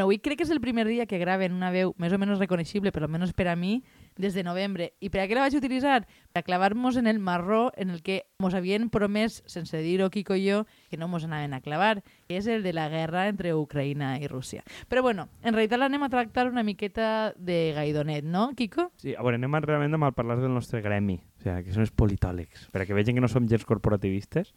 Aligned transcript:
Bueno, 0.00 0.08
avui 0.08 0.16
crec 0.24 0.38
que 0.40 0.44
és 0.46 0.50
el 0.54 0.62
primer 0.64 0.86
dia 0.88 1.04
que 1.04 1.18
graven 1.20 1.52
una 1.52 1.68
veu 1.68 1.90
més 2.00 2.14
o 2.16 2.18
menys 2.18 2.38
reconeixible, 2.40 2.88
per 2.88 3.02
almenys 3.04 3.34
per 3.36 3.50
a 3.52 3.54
mi, 3.58 3.82
des 4.16 4.32
de 4.32 4.40
novembre. 4.40 4.94
I 4.96 5.10
per 5.12 5.20
a 5.20 5.26
què 5.28 5.36
la 5.36 5.42
vaig 5.44 5.58
utilitzar? 5.58 6.06
Per 6.32 6.40
a 6.40 6.46
clavar-nos 6.46 6.96
en 6.96 7.04
el 7.10 7.18
marró 7.20 7.66
en 7.76 7.92
el 7.92 8.00
que 8.00 8.22
mos 8.40 8.56
havien 8.56 8.88
promès, 8.88 9.42
sense 9.44 9.76
dir-ho 9.84 10.08
Kiko 10.08 10.38
i 10.40 10.46
jo, 10.46 10.62
que 10.88 10.96
no 10.96 11.10
mos 11.12 11.28
anaven 11.28 11.52
a 11.52 11.60
clavar, 11.60 12.00
que 12.24 12.38
és 12.40 12.48
el 12.48 12.64
de 12.64 12.72
la 12.72 12.88
guerra 12.88 13.26
entre 13.28 13.52
Ucraïna 13.52 14.14
i 14.24 14.30
Rússia. 14.30 14.64
Però 14.88 15.04
bueno, 15.04 15.28
en 15.44 15.52
realitat 15.52 15.84
l'anem 15.84 16.08
a 16.08 16.08
tractar 16.08 16.46
una 16.48 16.64
miqueta 16.64 17.34
de 17.36 17.74
gaidonet, 17.76 18.24
no, 18.24 18.54
Kiko? 18.56 18.88
Sí, 19.04 19.12
a 19.12 19.20
veure, 19.20 19.36
anem 19.36 19.52
a 19.52 19.60
realment 19.66 20.00
a 20.00 20.14
parlar 20.16 20.40
del 20.40 20.56
nostre 20.56 20.80
gremi, 20.80 21.18
o 21.20 21.44
sigui, 21.44 21.66
que 21.66 21.76
són 21.76 21.84
els 21.84 21.92
politòlegs, 21.92 22.70
per 22.72 22.86
a 22.86 22.88
que 22.88 22.96
vegin 22.96 23.20
que 23.20 23.26
no 23.26 23.28
som 23.28 23.52
gens 23.52 23.68
corporativistes. 23.68 24.54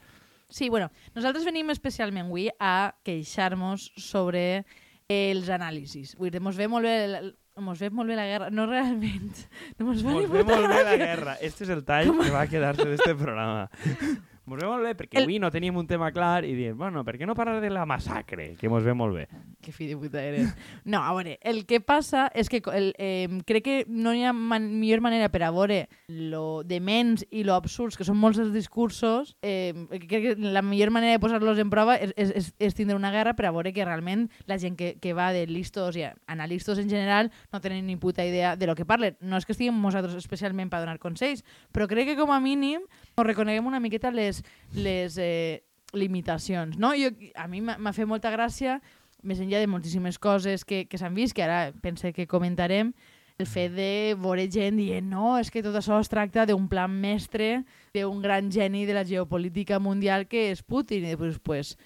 Sí, 0.53 0.69
bueno, 0.69 0.91
nosaltres 1.15 1.43
venim 1.43 1.71
especialment 1.73 2.27
avui 2.29 2.47
a 2.61 2.93
queixar-nos 3.03 3.89
sobre 3.97 4.63
els 5.09 5.49
anàlisis. 5.49 6.15
Vull 6.19 6.31
dir, 6.31 6.41
mos 6.41 6.57
ve 6.59 6.67
molt 6.67 6.85
bé... 6.87 6.97
el- 7.05 7.33
Mos 7.61 7.77
ve 7.77 7.91
molt 7.93 8.09
bé 8.09 8.15
la 8.17 8.23
guerra. 8.25 8.47
No 8.49 8.63
realment. 8.65 9.43
No 9.77 9.85
mos 9.85 9.99
va 10.01 10.15
Mos 10.15 10.25
ve 10.31 10.41
molt 10.43 10.65
bé 10.71 10.79
la 10.87 10.95
guerra. 10.97 11.35
Este 11.39 11.67
és 11.67 11.69
el 11.69 11.83
tall 11.85 12.09
que 12.17 12.31
va 12.33 12.47
quedar-se 12.49 12.87
d'este 12.89 13.13
programa. 13.19 13.67
Mos 14.45 14.59
ve 14.59 14.67
molt 14.67 14.83
bé 14.83 14.91
perquè 14.99 15.19
El- 15.21 15.23
avui 15.23 15.37
no 15.39 15.49
teníem 15.51 15.77
un 15.79 15.87
tema 15.87 16.11
clar 16.11 16.43
i 16.43 16.51
diem, 16.53 16.77
bueno, 16.77 17.05
per 17.07 17.15
què 17.17 17.25
no 17.25 17.33
parlar 17.33 17.61
de 17.63 17.69
la 17.71 17.85
massacre? 17.85 18.55
Que 18.59 18.67
mos 18.67 18.83
ve 18.83 18.93
molt 18.93 19.15
bé. 19.15 19.27
Que 19.63 19.71
fill 19.71 19.87
de 19.93 19.95
puta 19.97 20.19
eres. 20.21 20.49
No, 20.83 20.99
a 20.99 21.13
veure, 21.15 21.37
el 21.41 21.61
que 21.65 21.79
passa 21.79 22.25
és 22.35 22.49
que 22.51 22.59
el, 22.73 22.89
eh, 22.97 23.29
crec 23.47 23.63
que 23.63 23.75
no 23.87 24.11
hi 24.13 24.25
ha 24.27 24.33
man 24.33 24.65
millor 24.81 24.99
manera 24.99 25.29
per 25.31 25.43
a 25.47 25.51
veure 25.55 25.87
lo 26.09 26.63
dements 26.67 27.23
i 27.31 27.45
lo 27.47 27.55
absurds 27.55 27.95
que 27.95 28.03
són 28.03 28.17
molts 28.19 28.37
els 28.43 28.51
discursos, 28.51 29.37
eh, 29.41 29.71
crec 29.89 30.09
que 30.09 30.35
la 30.35 30.61
millor 30.61 30.91
manera 30.91 31.13
de 31.15 31.19
posar-los 31.23 31.57
en 31.63 31.69
prova 31.71 31.95
és, 31.95 32.11
és, 32.17 32.33
és, 32.35 32.51
és 32.59 32.75
tindre 32.75 32.97
una 32.99 33.11
guerra 33.15 33.35
per 33.39 33.45
a 33.47 33.51
veure 33.55 33.71
que 33.71 33.85
realment 33.85 34.27
la 34.45 34.57
gent 34.59 34.75
que, 34.75 34.97
que 34.99 35.13
va 35.15 35.31
de 35.31 35.47
listos 35.47 35.95
i 35.95 36.03
analistes 36.27 36.77
en 36.83 36.89
general 36.89 37.31
no 37.53 37.61
tenen 37.61 37.87
ni 37.87 37.95
puta 37.95 38.25
idea 38.25 38.57
de 38.57 38.67
lo 38.67 38.75
que 38.75 38.83
parlen. 38.83 39.15
No 39.21 39.37
és 39.39 39.45
que 39.47 39.53
estiguem 39.55 39.79
nosaltres 39.79 40.15
especialment 40.19 40.67
per 40.69 40.81
donar 40.83 40.99
consells, 40.99 41.45
però 41.71 41.87
crec 41.87 42.11
que 42.11 42.17
com 42.19 42.31
a 42.35 42.41
mínim 42.43 42.81
ens 43.17 43.27
reconeguem 43.27 43.67
una 43.69 43.79
miqueta 43.79 44.11
les, 44.11 44.41
les 44.73 45.17
eh, 45.21 45.63
limitacions. 45.93 46.77
No? 46.77 46.93
Jo, 46.97 47.13
a 47.35 47.47
mi 47.47 47.61
m'ha 47.61 47.93
fet 47.93 48.09
molta 48.09 48.33
gràcia 48.33 48.79
més 49.23 49.39
enllà 49.39 49.61
de 49.61 49.71
moltíssimes 49.71 50.19
coses 50.19 50.65
que, 50.67 50.83
que 50.89 50.99
s'han 50.99 51.15
vist, 51.15 51.35
que 51.35 51.45
ara 51.45 51.71
pense 51.81 52.11
que 52.13 52.27
comentarem, 52.27 52.91
el 53.39 53.47
fet 53.49 53.73
de 53.73 54.13
veure 54.19 54.45
gent 54.51 54.77
dient 54.77 55.07
no, 55.09 55.37
és 55.41 55.49
que 55.49 55.63
tot 55.65 55.75
això 55.79 55.97
es 56.03 56.11
tracta 56.11 56.45
d'un 56.45 56.67
plan 56.69 56.91
mestre 56.91 57.63
d'un 57.95 58.21
gran 58.21 58.51
geni 58.53 58.85
de 58.85 58.93
la 58.93 59.05
geopolítica 59.07 59.79
mundial 59.79 60.27
que 60.29 60.51
és 60.51 60.61
Putin. 60.61 61.07
I 61.09 61.15
pues, 61.17 61.39
pues, 61.39 61.77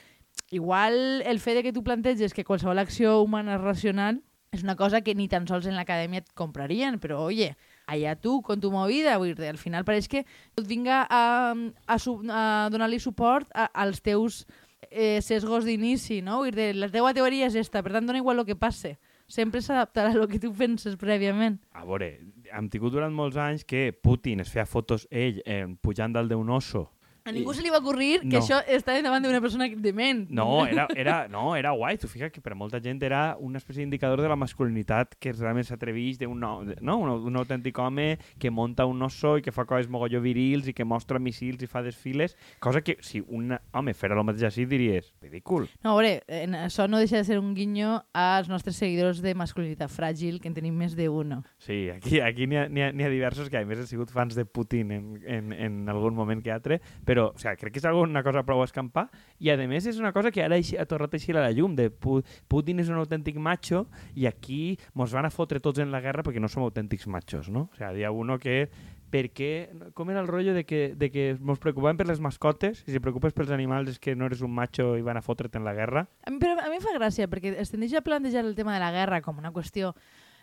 igual 0.51 1.21
el 1.21 1.39
fet 1.39 1.59
de 1.59 1.63
que 1.63 1.73
tu 1.73 1.83
planteges 1.83 2.33
que 2.33 2.43
qualsevol 2.43 2.79
acció 2.79 3.21
humana 3.21 3.55
és 3.55 3.63
racional 3.63 4.21
és 4.51 4.63
una 4.63 4.75
cosa 4.75 5.01
que 5.01 5.15
ni 5.15 5.27
tan 5.27 5.47
sols 5.47 5.67
en 5.67 5.75
l'acadèmia 5.75 6.23
et 6.23 6.33
comprarien, 6.33 6.99
però 6.99 7.19
oye, 7.25 7.55
allà 7.87 8.15
tu, 8.19 8.41
con 8.43 8.61
tu 8.61 8.71
movida, 8.71 9.17
vull 9.17 9.33
dir, 9.35 9.49
al 9.49 9.59
final 9.59 9.85
pareix 9.87 10.09
que 10.11 10.25
tot 10.55 10.67
vinga 10.67 11.05
a, 11.09 11.55
a, 11.87 11.97
a 11.97 12.43
donar-li 12.73 12.99
suport 12.99 13.49
a, 13.55 13.69
als 13.73 14.03
teus 14.03 14.43
eh, 14.91 15.19
sesgos 15.23 15.65
d'inici, 15.65 16.21
no? 16.21 16.41
Vull 16.43 16.55
dir, 16.55 16.73
la 16.77 16.91
teua 16.93 17.13
teoria 17.15 17.47
és 17.47 17.55
esta, 17.59 17.81
per 17.83 17.95
tant, 17.95 18.07
dona 18.07 18.21
igual 18.21 18.43
el 18.43 18.47
que 18.47 18.59
passe. 18.59 18.97
Sempre 19.27 19.59
s'adaptarà 19.63 20.13
a 20.13 20.19
lo 20.19 20.27
que 20.27 20.39
tu 20.39 20.53
penses 20.55 20.95
prèviament. 20.99 21.57
A 21.75 21.83
veure, 21.87 22.13
hem 22.47 22.69
tingut 22.71 22.93
durant 22.95 23.15
molts 23.15 23.39
anys 23.39 23.65
que 23.67 23.89
Putin 23.91 24.43
es 24.43 24.51
feia 24.51 24.67
fotos 24.67 25.07
ell 25.11 25.41
eh, 25.43 25.65
pujant 25.83 26.15
dalt 26.15 26.31
d'un 26.31 26.51
oso. 26.53 26.87
A 27.27 27.31
ningú 27.35 27.53
se 27.53 27.61
li 27.61 27.69
va 27.73 27.81
ocurrir 27.83 28.21
que 28.21 28.37
No. 28.37 28.39
això 28.39 28.61
està 28.71 28.95
davant 29.03 29.21
d'una 29.23 29.41
persona 29.43 29.67
dement. 29.75 30.25
No, 30.31 30.65
era, 30.65 30.87
era, 30.95 31.27
no, 31.27 31.55
era 31.55 31.71
guai. 31.75 31.97
Tu 31.99 32.07
fixa't 32.07 32.31
que 32.31 32.41
per 32.41 32.53
a 32.53 32.55
molta 32.55 32.79
gent 32.81 33.01
era 33.03 33.35
una 33.39 33.59
espècie 33.59 33.83
d'indicador 33.83 34.21
de 34.23 34.29
la 34.31 34.37
masculinitat 34.39 35.15
que 35.19 35.33
realment 35.33 35.65
s'atreveix 35.67 36.17
d'un 36.21 36.39
no, 36.39 36.63
no, 36.81 36.97
un, 37.03 37.09
un 37.27 37.35
autèntic 37.41 37.77
home 37.79 38.17
que 38.39 38.51
monta 38.51 38.85
un 38.87 39.01
oso 39.03 39.35
i 39.37 39.41
que 39.43 39.51
fa 39.51 39.65
coses 39.65 39.89
mogolló 39.91 40.21
virils 40.23 40.67
i 40.69 40.73
que 40.77 40.85
mostra 40.85 41.19
missils 41.19 41.61
i 41.63 41.67
fa 41.67 41.81
desfiles, 41.83 42.37
cosa 42.63 42.81
que 42.81 42.97
si 43.01 43.21
un 43.27 43.51
home 43.73 43.93
fera 43.97 44.15
el 44.15 44.23
mateix 44.23 44.43
així 44.51 44.65
diries, 44.69 45.11
ridícul. 45.21 45.67
No, 45.83 45.91
a 45.91 45.95
veure, 45.99 46.23
en 46.27 46.55
això 46.55 46.87
no 46.87 46.99
deixa 47.01 47.17
de 47.17 47.25
ser 47.27 47.39
un 47.39 47.53
guinyo 47.57 48.03
als 48.13 48.47
nostres 48.47 48.77
seguidors 48.79 49.21
de 49.25 49.33
masculinitat 49.35 49.91
fràgil, 49.91 50.39
que 50.39 50.47
en 50.47 50.53
tenim 50.55 50.77
més 50.77 50.95
d'uno. 50.95 51.41
Sí, 51.57 51.89
aquí, 51.89 52.19
aquí 52.21 52.45
n'hi 52.47 52.57
ha, 52.61 52.67
ha, 52.69 52.89
ha 52.93 53.09
diversos 53.09 53.49
que 53.49 53.57
a 53.57 53.65
més 53.65 53.79
han 53.81 53.87
sigut 53.89 54.11
fans 54.13 54.35
de 54.37 54.45
Putin 54.45 54.91
en, 54.91 55.05
en, 55.25 55.51
en 55.53 55.89
algun 55.89 56.13
moment 56.15 56.43
que 56.45 56.51
altre, 56.53 56.77
però 57.07 57.16
o 57.19 57.39
sigui, 57.39 57.55
crec 57.61 57.75
que 57.75 57.81
és 57.81 57.87
una 57.97 58.23
cosa 58.23 58.43
prou 58.47 58.63
escampar 58.63 59.07
i 59.39 59.49
a 59.51 59.57
més 59.57 59.87
és 59.89 59.99
una 59.99 60.13
cosa 60.13 60.31
que 60.31 60.43
ara 60.43 60.57
ha 60.57 60.85
tornat 60.85 61.13
a 61.13 61.17
a 61.17 61.41
la 61.41 61.51
llum 61.51 61.75
de 61.75 61.89
Pu 61.89 62.21
Putin 62.47 62.79
és 62.79 62.89
un 62.89 62.97
autèntic 62.97 63.37
macho 63.37 63.87
i 64.15 64.27
aquí 64.27 64.77
mos 64.93 65.11
van 65.11 65.25
a 65.25 65.29
fotre 65.29 65.59
tots 65.59 65.79
en 65.79 65.91
la 65.91 66.01
guerra 66.01 66.23
perquè 66.23 66.39
no 66.39 66.47
som 66.47 66.63
autèntics 66.63 67.07
machos, 67.07 67.49
no? 67.49 67.69
O 67.71 67.75
sigui, 67.75 67.95
dia 67.97 68.11
uno 68.11 68.39
que 68.39 68.69
per 69.09 69.29
què, 69.31 69.69
com 69.95 70.09
era 70.11 70.19
el 70.19 70.27
rotllo 70.27 70.53
de 70.53 70.65
que, 70.67 70.93
de 70.95 71.09
que 71.11 71.37
mos 71.39 71.61
preocupàvem 71.63 71.97
per 71.99 72.07
les 72.09 72.19
mascotes 72.19 72.83
i 72.85 72.91
si 72.91 72.99
preocupes 73.03 73.33
pels 73.33 73.53
animals 73.55 73.95
és 73.95 73.99
que 74.03 74.15
no 74.15 74.27
eres 74.27 74.43
un 74.43 74.51
macho 74.51 74.95
i 74.99 75.05
van 75.05 75.19
a 75.19 75.23
fotre't 75.23 75.55
en 75.55 75.63
la 75.67 75.73
guerra? 75.77 76.07
A 76.25 76.31
mi, 76.31 76.39
però 76.41 76.57
a 76.59 76.69
mi 76.71 76.81
fa 76.83 76.95
gràcia, 76.97 77.29
perquè 77.31 77.55
es 77.55 77.71
tendeix 77.71 77.95
a 77.95 78.03
plantejar 78.03 78.43
el 78.45 78.55
tema 78.55 78.75
de 78.75 78.83
la 78.83 78.91
guerra 78.91 79.21
com 79.23 79.39
una 79.39 79.53
qüestió 79.55 79.93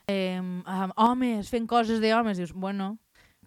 eh, 0.09 0.41
amb 0.41 0.97
homes 0.97 1.51
fent 1.53 1.69
coses 1.69 2.01
d'homes. 2.01 2.41
Dius, 2.41 2.55
bueno, 2.57 2.95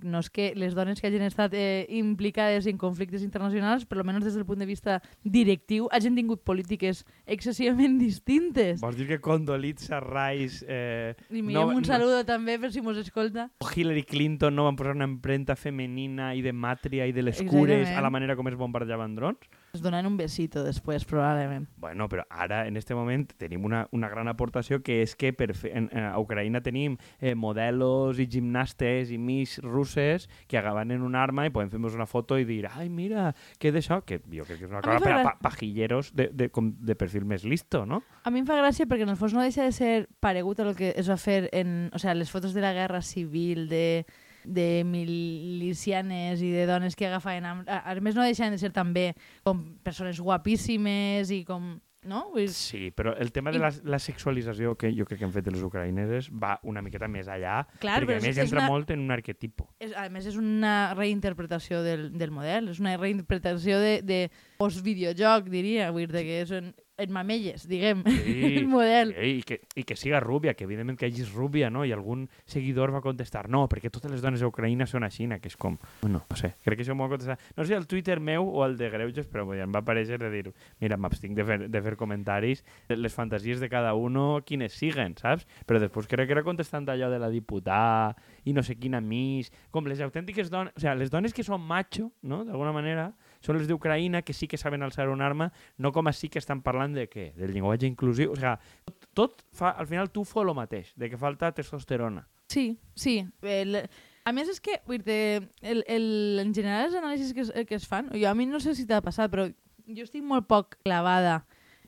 no 0.03 0.19
és 0.19 0.29
que 0.29 0.53
les 0.55 0.73
dones 0.75 0.99
que 1.01 1.07
hagin 1.07 1.21
estat 1.25 1.53
eh, 1.53 1.85
implicades 1.97 2.67
en 2.67 2.77
conflictes 2.77 3.23
internacionals, 3.23 3.85
per 3.85 3.97
almenys 3.99 4.25
des 4.25 4.35
del 4.35 4.45
punt 4.45 4.59
de 4.59 4.65
vista 4.69 4.99
directiu, 5.23 5.87
hagin 5.91 6.15
tingut 6.15 6.43
polítiques 6.43 7.05
excessivament 7.25 7.99
distintes. 8.07 8.81
Vols 8.81 8.97
dir 8.97 9.07
que 9.07 9.19
Condoleezza 9.21 9.99
Rice 10.03 10.65
eh, 10.67 11.15
I 11.31 11.41
no- 11.41 11.67
un 11.67 11.81
no- 11.81 11.85
saludo 11.85 12.23
també 12.25 12.57
per 12.59 12.71
si 12.71 12.81
mos 12.81 12.97
escolta. 12.97 13.49
Hillary 13.75 14.03
Clinton 14.03 14.55
no 14.55 14.65
van 14.65 14.75
posar 14.75 14.95
una 14.95 15.05
empremta 15.09 15.55
femenina 15.55 16.33
i 16.35 16.41
de 16.41 16.53
màtria 16.53 17.07
i 17.07 17.11
de 17.15 17.21
les 17.23 17.41
cures 17.43 17.89
a 17.89 18.01
la 18.01 18.09
manera 18.09 18.35
com 18.35 18.47
es 18.47 18.55
bombardejaven 18.55 19.15
drons? 19.15 19.49
Es 19.77 19.83
donen 19.85 20.07
un 20.09 20.15
besito 20.17 20.63
després, 20.65 21.03
probablement. 21.05 21.67
Bueno, 21.77 22.07
però 22.09 22.23
ara, 22.33 22.63
en 22.65 22.79
este 22.79 22.95
moment, 22.97 23.27
tenim 23.37 23.65
una, 23.67 23.83
una 23.93 24.09
gran 24.09 24.25
aportació 24.31 24.79
que 24.81 25.03
és 25.03 25.13
que 25.13 25.29
per 25.37 25.51
fer, 25.53 25.69
en, 25.77 25.85
a 25.93 26.15
Ucraïna 26.17 26.63
tenim 26.65 26.95
eh, 27.21 27.35
modelos 27.37 28.17
i 28.17 28.25
gimnastes 28.25 29.11
i 29.13 29.19
miss 29.21 29.59
russes 29.61 30.25
que 30.49 30.57
agaven 30.57 30.95
un 30.97 31.13
arma 31.13 31.45
i 31.45 31.53
podem 31.53 31.69
fer-nos 31.69 31.93
una 31.93 32.09
foto 32.09 32.39
i 32.41 32.47
dir 32.49 32.63
ai, 32.71 32.87
mira, 32.89 33.29
què 33.61 33.69
d'això? 33.75 34.01
Que 34.01 34.17
jo 34.25 34.47
crec 34.47 34.63
que 34.63 34.65
és 34.65 34.73
una 34.73 34.81
cosa 34.81 35.03
per 35.03 35.13
a 35.13 35.23
pa 35.27 35.35
pajilleros 35.45 36.09
de, 36.17 36.31
de, 36.33 36.49
com 36.49 36.73
de 36.73 36.97
perfil 36.97 37.29
més 37.29 37.45
listo, 37.45 37.85
no? 37.85 38.01
A 38.25 38.33
mi 38.33 38.41
em 38.41 38.49
fa 38.49 38.57
gràcia 38.57 38.89
perquè 38.89 39.05
en 39.05 39.13
el 39.13 39.19
fons 39.19 39.37
no 39.37 39.45
deixa 39.45 39.67
de 39.67 39.77
ser 39.77 40.07
paregut 40.23 40.63
a 40.63 40.71
lo 40.71 40.73
que 40.73 40.95
es 40.97 41.05
va 41.05 41.21
fer 41.21 41.51
en... 41.53 41.91
O 41.93 42.01
sea, 42.01 42.17
les 42.17 42.33
fotos 42.33 42.57
de 42.57 42.65
la 42.65 42.73
guerra 42.73 43.03
civil, 43.05 43.67
de, 43.69 44.07
de 44.47 44.83
milicianes 44.87 46.41
i 46.41 46.51
de 46.51 46.65
dones 46.69 46.95
que 46.95 47.07
agafaven... 47.07 47.45
A, 47.67 47.81
a 47.91 47.95
més 48.01 48.15
no 48.15 48.23
deixen 48.25 48.53
de 48.55 48.61
ser 48.61 48.71
també 48.75 49.11
com 49.45 49.63
persones 49.85 50.21
guapíssimes 50.23 51.31
i 51.35 51.43
com... 51.47 51.75
No? 52.07 52.21
Vull 52.31 52.45
Sí, 52.53 52.85
però 52.95 53.11
el 53.19 53.33
tema 53.35 53.51
de 53.51 53.59
la, 53.59 53.67
la 53.83 53.97
sexualització 53.99 54.77
que 54.79 54.93
jo 54.95 55.03
crec 55.03 55.19
que 55.19 55.25
han 55.27 55.33
fet 55.35 55.49
les 55.51 55.59
ucraïneses 55.65 56.29
va 56.31 56.53
una 56.63 56.79
miqueta 56.85 57.09
més 57.11 57.27
allà, 57.27 57.65
Clar, 57.81 57.97
perquè 58.05 58.15
a 58.15 58.21
és- 58.21 58.23
més 58.29 58.37
és 58.37 58.43
entra 58.45 58.61
una- 58.61 58.69
molt 58.71 58.93
en 58.95 59.01
un 59.03 59.11
arquetipo. 59.11 59.65
és, 59.83 59.91
a 59.97 60.05
més, 60.13 60.29
és 60.29 60.37
una 60.39 60.93
reinterpretació 60.95 61.81
del, 61.83 62.05
del 62.15 62.31
model, 62.31 62.69
és 62.71 62.79
una 62.79 62.93
reinterpretació 63.01 63.81
de, 63.83 63.97
de 64.07 64.21
post-videojoc, 64.57 65.47
diria, 65.53 65.91
vull 65.95 66.07
dir, 66.09 66.25
que 66.25 66.41
és 66.43 66.51
en, 66.57 66.73
en 66.97 67.11
mamelles, 67.13 67.67
diguem, 67.69 68.01
Sí, 68.07 68.55
el 68.57 68.67
model. 68.67 69.13
Sí, 69.13 69.29
i, 69.37 69.43
que, 69.45 69.59
I 69.77 69.83
que 69.85 69.95
siga 69.95 70.19
rúbia, 70.19 70.55
que 70.57 70.65
evidentment 70.65 70.97
que 70.97 71.05
hagis 71.05 71.29
rúbia, 71.31 71.69
no? 71.69 71.85
I 71.85 71.93
algun 71.93 72.25
seguidor 72.49 72.91
va 72.95 73.03
contestar, 73.05 73.45
no, 73.53 73.67
perquè 73.69 73.91
totes 73.93 74.11
les 74.11 74.23
dones 74.25 74.41
d'Ucraïna 74.41 74.87
són 74.89 75.05
així, 75.05 75.27
que 75.37 75.51
és 75.51 75.57
com... 75.59 75.77
Bueno, 76.01 76.23
no 76.29 76.39
sé, 76.39 76.55
crec 76.65 76.79
que 76.79 76.85
això 76.87 76.95
m'ho 76.97 77.05
va 77.05 77.13
contestar. 77.13 77.37
No 77.55 77.65
sé, 77.69 77.77
el 77.77 77.85
Twitter 77.87 78.17
meu 78.19 78.49
o 78.49 78.65
el 78.65 78.77
de 78.81 78.89
Greuges, 78.89 79.29
però 79.29 79.45
ja 79.53 79.67
em 79.67 79.75
va 79.75 79.83
aparèixer 79.85 80.17
de 80.21 80.31
dir, 80.33 80.53
mira, 80.81 80.97
m'abstinc 80.97 81.37
de, 81.37 81.45
fer, 81.45 81.59
de 81.69 81.83
fer 81.85 81.95
comentaris, 81.99 82.65
de 82.89 82.97
les 82.97 83.13
fantasies 83.13 83.61
de 83.61 83.69
cada 83.69 83.93
uno, 83.93 84.41
quines 84.47 84.73
siguen, 84.73 85.15
saps? 85.21 85.45
Però 85.69 85.79
després 85.83 86.09
crec 86.09 86.31
que 86.31 86.37
era 86.39 86.45
contestant 86.47 86.89
allò 86.89 87.11
de 87.13 87.21
la 87.21 87.29
diputada 87.29 88.15
i 88.47 88.53
no 88.57 88.63
sé 88.65 88.77
quina 88.79 89.01
mis, 89.03 89.51
com 89.69 89.85
les 89.85 90.01
autèntiques 90.01 90.49
dones, 90.49 90.73
o 90.73 90.81
sigui, 90.81 90.97
les 90.97 91.13
dones 91.13 91.35
que 91.35 91.45
són 91.45 91.61
macho, 91.61 92.09
no?, 92.23 92.41
d'alguna 92.47 92.73
manera, 92.73 93.11
són 93.47 93.57
les 93.61 93.69
d'Ucraïna 93.69 94.21
que 94.27 94.35
sí 94.35 94.49
que 94.51 94.59
saben 94.59 94.83
alçar 94.83 95.07
un 95.09 95.23
arma, 95.23 95.49
no 95.79 95.93
com 95.95 96.11
així 96.11 96.29
que 96.29 96.41
estan 96.43 96.61
parlant 96.65 96.95
de 96.97 97.07
què? 97.09 97.31
Del 97.37 97.55
llenguatge 97.55 97.87
inclusiu. 97.87 98.35
O 98.35 98.39
sigui, 98.39 98.55
tot, 98.85 99.07
tot 99.17 99.45
fa, 99.55 99.71
al 99.71 99.87
final 99.87 100.11
tu 100.11 100.25
fa 100.27 100.43
el 100.43 100.53
mateix, 100.57 100.91
de 100.99 101.09
que 101.09 101.17
falta 101.19 101.53
testosterona. 101.55 102.27
Sí, 102.51 102.77
sí. 102.95 103.21
El, 103.41 103.81
a 104.27 104.33
més 104.35 104.49
és 104.51 104.59
que, 104.63 104.81
vull 104.87 105.03
dir, 105.03 105.47
el, 105.61 105.83
el, 105.87 106.07
en 106.43 106.53
general 106.55 106.89
els 106.89 106.97
anàlisis 106.99 107.33
que 107.35 107.45
es, 107.47 107.53
que 107.67 107.79
es 107.79 107.87
fan, 107.87 108.11
jo 108.13 108.27
a 108.29 108.35
mi 108.35 108.45
no 108.47 108.59
sé 108.63 108.75
si 108.75 108.85
t'ha 108.87 109.01
passat, 109.03 109.31
però 109.31 109.47
jo 109.87 110.03
estic 110.03 110.23
molt 110.23 110.47
poc 110.47 110.75
clavada 110.83 111.45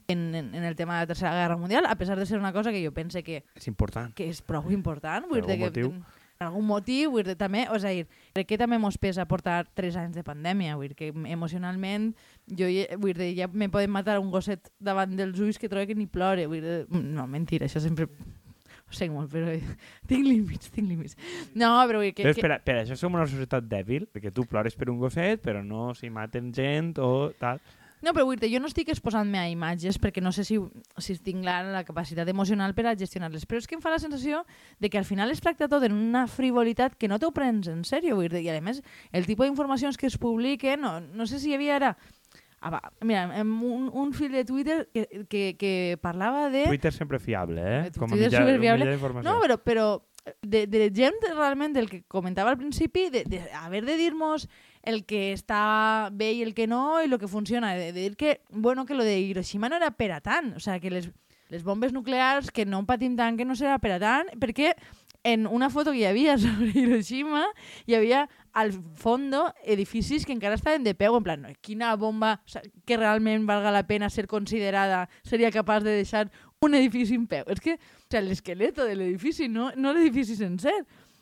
en, 0.08 0.34
en, 0.36 0.54
en 0.56 0.64
el 0.64 0.76
tema 0.76 0.96
de 0.96 1.04
la 1.04 1.08
Tercera 1.08 1.34
Guerra 1.36 1.58
Mundial, 1.58 1.86
a 1.86 1.96
pesar 1.96 2.18
de 2.18 2.26
ser 2.26 2.40
una 2.40 2.52
cosa 2.54 2.72
que 2.72 2.84
jo 2.84 2.94
pense 2.94 3.24
que, 3.24 3.44
És 3.56 3.68
important. 3.68 4.14
que 4.16 4.30
és 4.32 4.42
prou 4.42 4.72
important. 4.72 5.28
Vull 5.30 5.44
dir 5.46 5.60
que, 5.60 5.66
motiu. 5.68 5.92
Algun 6.40 6.64
motiu, 6.64 7.10
vull 7.12 7.26
dir, 7.28 7.34
també, 7.36 7.66
o 7.68 7.76
sigui, 7.84 8.06
crec 8.32 8.48
que 8.48 8.58
també 8.62 8.78
mos 8.80 8.96
pesa 8.96 9.26
portar 9.28 9.58
3 9.76 9.98
anys 10.00 10.14
de 10.16 10.22
pandèmia, 10.24 10.78
vull 10.80 10.88
dir, 10.88 10.96
que 10.96 11.10
emocionalment 11.34 12.14
jo 12.48 12.70
vull 13.04 13.18
dir, 13.18 13.34
ja 13.36 13.50
me 13.52 13.68
poden 13.68 13.92
matar 13.92 14.22
un 14.24 14.30
gosset 14.32 14.70
davant 14.80 15.18
dels 15.20 15.42
ulls 15.44 15.60
que 15.60 15.68
trobo 15.68 15.90
que 15.90 15.98
ni 16.00 16.08
plore, 16.08 16.46
vull 16.48 16.64
dir, 16.64 16.78
no, 16.96 17.26
mentira, 17.28 17.68
això 17.68 17.84
sempre 17.84 18.08
ho 18.08 18.96
sé 18.96 19.10
molt, 19.12 19.28
però 19.34 19.52
tinc 20.08 20.24
límits, 20.30 20.72
tinc 20.72 20.88
límits. 20.88 21.20
No, 21.60 21.74
però 21.92 22.00
vull 22.00 22.08
dir 22.08 22.16
que... 22.16 22.30
Però 22.30 22.40
per, 22.40 22.62
per 22.72 22.78
això 22.86 22.96
som 22.96 23.20
una 23.20 23.28
societat 23.28 23.68
dèbil, 23.68 24.08
perquè 24.08 24.32
tu 24.32 24.48
plores 24.48 24.80
per 24.80 24.88
un 24.94 25.04
gosset, 25.04 25.44
però 25.44 25.60
no 25.60 25.92
s'hi 25.92 26.08
maten 26.08 26.54
gent 26.56 26.96
o 27.04 27.34
tal. 27.44 27.60
No, 28.02 28.14
però 28.16 28.24
vull 28.28 28.40
dir, 28.40 28.48
jo 28.54 28.62
no 28.64 28.70
estic 28.70 28.90
exposant-me 28.94 29.40
a 29.42 29.48
imatges 29.52 29.98
perquè 30.00 30.22
no 30.24 30.32
sé 30.32 30.46
si, 30.48 30.60
si 31.04 31.18
tinc 31.24 31.44
la, 31.44 31.58
la 31.64 31.84
capacitat 31.88 32.30
emocional 32.32 32.74
per 32.78 32.86
a 32.88 32.96
gestionar-les, 32.96 33.44
però 33.50 33.60
és 33.60 33.68
que 33.68 33.76
em 33.76 33.82
fa 33.84 33.92
la 33.92 34.00
sensació 34.00 34.46
de 34.80 34.90
que 34.90 34.98
al 35.02 35.06
final 35.08 35.32
es 35.34 35.42
tracta 35.44 35.68
tot 35.68 35.84
en 35.84 35.96
una 35.98 36.26
frivolitat 36.32 36.96
que 36.96 37.10
no 37.12 37.20
t'ho 37.20 37.34
prens 37.36 37.68
en 37.68 37.84
sèrio, 37.84 38.16
vull 38.16 38.30
dir, 38.32 38.46
i 38.46 38.54
a 38.54 38.62
més 38.64 38.80
el 39.12 39.28
tipus 39.28 39.50
d'informacions 39.50 40.00
que 40.00 40.08
es 40.08 40.18
publiquen, 40.18 40.80
no, 40.82 41.00
no 41.02 41.28
sé 41.28 41.40
si 41.44 41.52
hi 41.52 41.60
havia 41.60 41.76
ara... 41.82 41.98
Ah, 42.62 42.92
mira, 43.08 43.22
un, 43.40 43.86
un 43.88 44.10
fil 44.12 44.34
de 44.36 44.44
Twitter 44.44 44.90
que, 44.92 45.06
que, 45.32 45.44
que 45.56 45.98
parlava 46.02 46.50
de... 46.52 46.66
Twitter 46.68 46.92
sempre 46.92 47.20
fiable, 47.20 47.62
eh? 47.64 47.78
Eh, 47.88 47.92
Com 47.96 48.10
a 48.12 48.18
Twitter 48.18 48.28
mitjà, 48.34 48.42
superfiable. 48.44 48.84
mitjà 48.84 48.96
d'informació. 48.98 49.30
No, 49.30 49.38
però, 49.40 49.56
però 49.64 49.86
de, 50.44 50.66
de 50.68 50.90
gent 50.92 51.16
realment 51.30 51.72
del 51.78 51.88
que 51.88 52.02
comentava 52.12 52.52
al 52.52 52.58
principi, 52.60 53.08
de, 53.14 53.24
de 53.32 53.40
haver 53.62 53.86
de 53.88 53.96
dir-nos 53.96 54.50
el 54.84 55.04
que 55.06 55.34
està 55.34 56.10
bé 56.12 56.32
i 56.38 56.44
el 56.44 56.54
que 56.56 56.68
no, 56.68 57.02
i 57.02 57.10
el 57.10 57.20
que 57.20 57.28
funciona, 57.28 57.74
de, 57.76 57.92
de 57.92 58.10
dir 58.10 58.16
que, 58.18 58.42
bueno, 58.50 58.86
que 58.86 58.96
lo 58.96 59.04
de 59.04 59.20
Hiroshima 59.20 59.70
no 59.70 59.76
era 59.76 59.92
per 59.92 60.12
a 60.16 60.22
tant, 60.22 60.54
o 60.56 60.60
sea, 60.60 60.80
que 60.80 60.92
les, 60.92 61.10
les 61.50 61.64
bombes 61.64 61.94
nuclears, 61.94 62.52
que 62.52 62.66
no 62.66 62.86
patim 62.86 63.18
tant, 63.20 63.38
que 63.38 63.46
no 63.46 63.58
serà 63.60 63.80
per 63.84 63.98
a 63.98 64.02
tant, 64.02 64.32
perquè 64.40 64.76
en 65.24 65.48
una 65.48 65.70
foto 65.70 65.92
que 65.92 66.00
hi 66.00 66.06
havia 66.08 66.38
sobre 66.42 66.72
Hiroshima 66.74 67.46
hi 67.86 67.98
havia 67.98 68.28
al 68.54 68.72
fondo 68.96 69.54
edificis 69.64 70.26
que 70.26 70.34
encara 70.34 70.56
estaven 70.56 70.84
de 70.84 70.96
peu, 70.96 71.16
en 71.18 71.24
plan, 71.24 71.48
quina 71.62 71.96
bomba 71.96 72.40
o 72.46 72.50
sea, 72.50 72.64
que 72.86 72.98
realment 72.98 73.46
valga 73.46 73.72
la 73.72 73.86
pena 73.88 74.10
ser 74.10 74.28
considerada 74.28 75.08
seria 75.24 75.52
capaç 75.52 75.84
de 75.84 75.98
deixar 76.00 76.30
un 76.60 76.76
edifici 76.76 77.16
en 77.16 77.28
peu. 77.28 77.46
És 77.48 77.62
que, 77.64 77.78
o 77.78 78.10
sea, 78.12 78.22
l'esqueleto 78.22 78.86
de 78.86 78.96
l'edifici, 78.96 79.48
no, 79.48 79.70
no 79.76 79.94
l'edifici 79.94 80.36
sencer. 80.36 80.76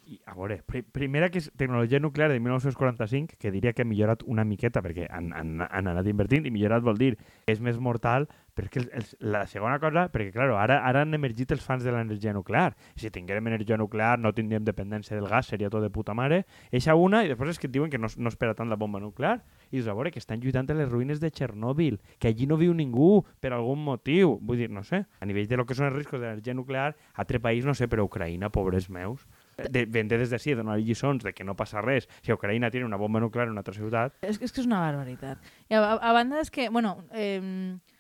I, 0.07 0.21
a 0.25 0.33
veure, 0.37 0.61
pri 0.63 0.85
primera 0.95 1.27
que 1.27 1.41
és 1.41 1.49
tecnologia 1.59 1.99
nuclear 1.99 2.29
de 2.31 2.39
1945, 2.39 3.35
que 3.41 3.51
diria 3.51 3.73
que 3.75 3.83
ha 3.83 3.87
millorat 3.87 4.21
una 4.23 4.45
miqueta, 4.47 4.79
perquè 4.83 5.09
han, 5.11 5.33
han, 5.35 5.65
han 5.67 5.89
anat 5.91 6.07
invertint, 6.07 6.47
i 6.47 6.53
millorat 6.53 6.85
vol 6.85 6.99
dir 6.99 7.17
que 7.17 7.51
és 7.51 7.59
més 7.63 7.75
mortal, 7.83 8.29
però 8.57 8.69
és 8.69 8.71
que 8.73 8.79
el, 8.81 8.87
el, 8.95 9.09
la 9.33 9.43
segona 9.51 9.77
cosa, 9.83 10.07
perquè, 10.13 10.31
clar, 10.33 10.47
ara, 10.57 10.79
ara 10.87 11.03
han 11.03 11.13
emergit 11.13 11.51
els 11.53 11.65
fans 11.65 11.83
de 11.83 11.91
l'energia 11.91 12.31
nuclear. 12.33 12.71
Si 12.95 13.11
tinguérem 13.13 13.51
energia 13.51 13.77
nuclear, 13.77 14.15
no 14.17 14.31
tindríem 14.33 14.63
dependència 14.65 15.17
del 15.17 15.27
gas, 15.29 15.51
seria 15.51 15.69
tot 15.69 15.83
de 15.83 15.91
puta 15.93 16.15
mare. 16.17 16.45
Eixa 16.71 16.95
una, 16.95 17.25
i 17.25 17.29
després 17.29 17.53
és 17.53 17.61
que 17.61 17.67
et 17.69 17.75
diuen 17.75 17.91
que 17.91 17.99
no, 17.99 18.09
no 18.15 18.31
espera 18.31 18.55
tant 18.57 18.71
la 18.71 18.79
bomba 18.79 19.03
nuclear. 19.03 19.41
I 19.69 19.77
dius, 19.77 19.91
a 19.91 19.93
veure, 19.93 20.09
que 20.15 20.23
estan 20.23 20.41
lluitant 20.41 20.71
a 20.71 20.77
les 20.79 20.89
ruïnes 20.89 21.19
de 21.21 21.29
Txernòbil, 21.29 21.99
que 22.17 22.31
allí 22.31 22.47
no 22.47 22.57
viu 22.57 22.73
ningú, 22.73 23.25
per 23.43 23.51
algun 23.53 23.83
motiu. 23.83 24.37
Vull 24.41 24.63
dir, 24.63 24.71
no 24.73 24.81
sé, 24.87 25.03
a 25.19 25.29
nivell 25.29 25.51
de 25.51 25.59
lo 25.59 25.67
que 25.67 25.77
són 25.77 25.91
els 25.91 25.97
riscos 25.99 26.17
de 26.21 26.25
l'energia 26.25 26.55
nuclear, 26.57 26.93
altre 27.13 27.43
país, 27.43 27.67
no 27.67 27.75
sé, 27.77 27.91
però 27.91 28.07
Ucraïna, 28.07 28.49
pobres 28.49 28.89
meus, 28.89 29.27
de, 29.57 29.85
vendre 29.89 30.19
des 30.21 30.29
d'ací, 30.29 30.53
donar 30.55 30.77
lliçons 30.79 31.23
de 31.23 31.33
que 31.33 31.45
no 31.47 31.55
passa 31.57 31.81
res 31.81 32.07
si 32.21 32.33
Ucraïna 32.33 32.69
tiene 32.71 32.85
una 32.85 32.99
bomba 32.99 33.19
nuclear 33.19 33.47
en 33.47 33.55
una 33.55 33.63
altra 33.65 33.73
ciutat. 33.73 34.13
És, 34.21 34.37
és 34.41 34.53
que 34.53 34.61
és 34.61 34.69
una 34.69 34.81
barbaritat. 34.83 35.41
I 35.69 35.79
a, 35.79 35.95
a, 35.95 36.13
banda 36.15 36.41
és 36.43 36.51
que, 36.53 36.69
bueno, 36.69 36.97
eh, 37.11 37.41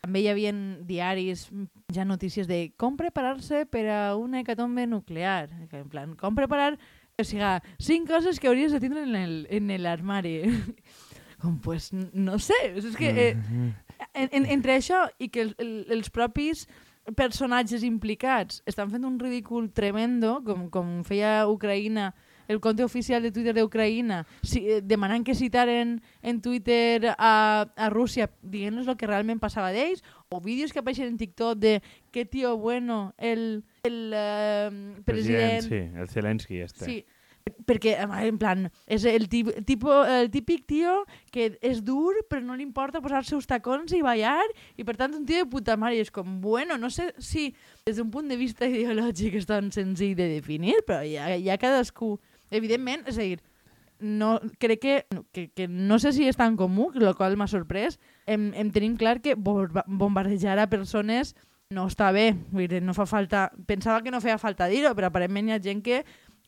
també 0.03 0.21
hi 0.21 0.29
havia 0.31 0.53
diaris, 0.87 1.47
ja 1.93 2.05
notícies 2.05 2.47
de 2.49 2.61
com 2.77 2.97
preparar-se 2.99 3.65
per 3.65 3.87
a 3.89 3.99
una 4.15 4.43
hecatombe 4.43 4.87
nuclear. 4.87 5.49
Que, 5.71 5.81
En 5.81 5.89
plan, 5.89 6.15
com 6.15 6.35
preparar... 6.35 6.77
O 7.17 7.23
sigui, 7.25 7.41
cinc 7.81 8.05
coses 8.05 8.37
que 8.37 8.45
hauries 8.45 8.71
de 8.71 8.77
tindre 8.79 9.01
en 9.01 9.15
el, 9.17 9.47
en 9.49 9.71
l'armari. 9.81 10.43
Com, 11.41 11.55
pues, 11.61 11.89
no 11.93 12.37
sé. 12.37 12.57
És 12.77 12.93
que, 12.97 13.09
eh, 13.09 13.37
en, 14.13 14.29
en, 14.31 14.45
entre 14.53 14.75
això 14.77 15.07
i 15.17 15.31
que 15.33 15.47
el, 15.47 15.55
el, 15.57 15.71
els 15.97 16.11
propis 16.13 16.67
personatges 17.15 17.83
implicats 17.87 18.63
estan 18.67 18.91
fent 18.91 19.05
un 19.07 19.19
ridícul 19.19 19.69
tremendo, 19.71 20.41
com, 20.43 20.67
com 20.73 21.03
feia 21.07 21.45
Ucraïna, 21.47 22.11
el 22.47 22.59
compte 22.63 22.83
oficial 22.83 23.23
de 23.23 23.31
Twitter 23.31 23.53
d'Ucraïna, 23.55 24.21
si, 24.41 24.63
eh, 24.67 24.79
demanant 24.81 25.23
que 25.27 25.35
citaren 25.35 25.97
en 26.21 26.41
Twitter 26.41 27.13
a, 27.17 27.67
a 27.75 27.89
Rússia 27.91 28.29
dient-nos 28.41 28.87
el 28.87 28.97
que 28.99 29.09
realment 29.09 29.39
passava 29.43 29.73
d'ells, 29.75 30.03
o 30.31 30.39
vídeos 30.43 30.71
que 30.71 30.79
apareixen 30.79 31.11
en 31.11 31.19
TikTok 31.19 31.59
de 31.59 31.73
que 32.11 32.25
tio 32.25 32.57
bueno, 32.57 33.13
el, 33.17 33.63
el 33.83 34.11
eh, 34.15 34.71
president... 35.05 35.67
Sí, 35.67 35.83
el 35.95 36.07
Zelensky 36.07 36.63
este. 36.63 36.85
Sí, 36.85 37.05
perquè, 37.67 37.95
en 37.99 38.37
plan, 38.39 38.67
és 38.85 39.05
el, 39.09 39.27
tip, 39.31 39.49
tipo, 39.67 39.91
el 40.05 40.31
típic 40.33 40.65
tio 40.69 41.01
que 41.33 41.49
és 41.61 41.83
dur, 41.85 42.15
però 42.29 42.43
no 42.43 42.55
li 42.57 42.65
importa 42.65 43.01
posar-se 43.03 43.35
uns 43.37 43.49
tacons 43.49 43.93
i 43.95 44.01
ballar, 44.05 44.45
i 44.77 44.85
per 44.87 44.97
tant 44.99 45.15
un 45.17 45.25
tio 45.25 45.43
de 45.43 45.49
puta 45.49 45.77
mare, 45.77 45.97
i 45.97 46.05
és 46.05 46.11
com, 46.13 46.39
bueno, 46.41 46.77
no 46.77 46.89
sé 46.93 47.11
si 47.17 47.49
des 47.85 47.97
d'un 47.97 48.11
punt 48.11 48.29
de 48.29 48.37
vista 48.39 48.67
ideològic 48.71 49.39
és 49.41 49.49
tan 49.49 49.71
senzill 49.71 50.15
de 50.17 50.31
definir, 50.37 50.81
però 50.87 51.03
ja, 51.07 51.35
ja 51.37 51.59
cadascú... 51.61 52.17
Evidentment, 52.47 53.01
és 53.11 53.17
a 53.19 53.25
dir, 53.25 53.41
no, 53.99 54.37
crec 54.61 54.79
que, 54.79 54.93
que, 55.35 55.49
que 55.51 55.65
no 55.67 55.97
sé 55.99 56.13
si 56.15 56.27
és 56.29 56.37
tan 56.39 56.55
comú, 56.55 56.91
el 56.95 57.09
qual 57.17 57.35
m'ha 57.35 57.49
sorprès, 57.51 57.97
em, 58.25 58.53
em 58.55 58.71
tenim 58.71 58.95
clar 58.95 59.17
que 59.19 59.35
bomba- 59.35 59.83
bombardejar 59.87 60.55
a 60.61 60.69
persones 60.71 61.33
no 61.69 61.83
està 61.89 62.13
bé, 62.15 62.31
dir, 62.55 62.79
no 62.83 62.93
fa 62.95 63.05
falta... 63.09 63.49
Pensava 63.67 63.99
que 64.03 64.11
no 64.13 64.21
feia 64.23 64.37
falta 64.39 64.69
dir-ho, 64.71 64.93
però 64.95 65.09
aparentment 65.09 65.49
hi 65.49 65.55
ha 65.57 65.63
gent 65.63 65.81
que 65.83 66.03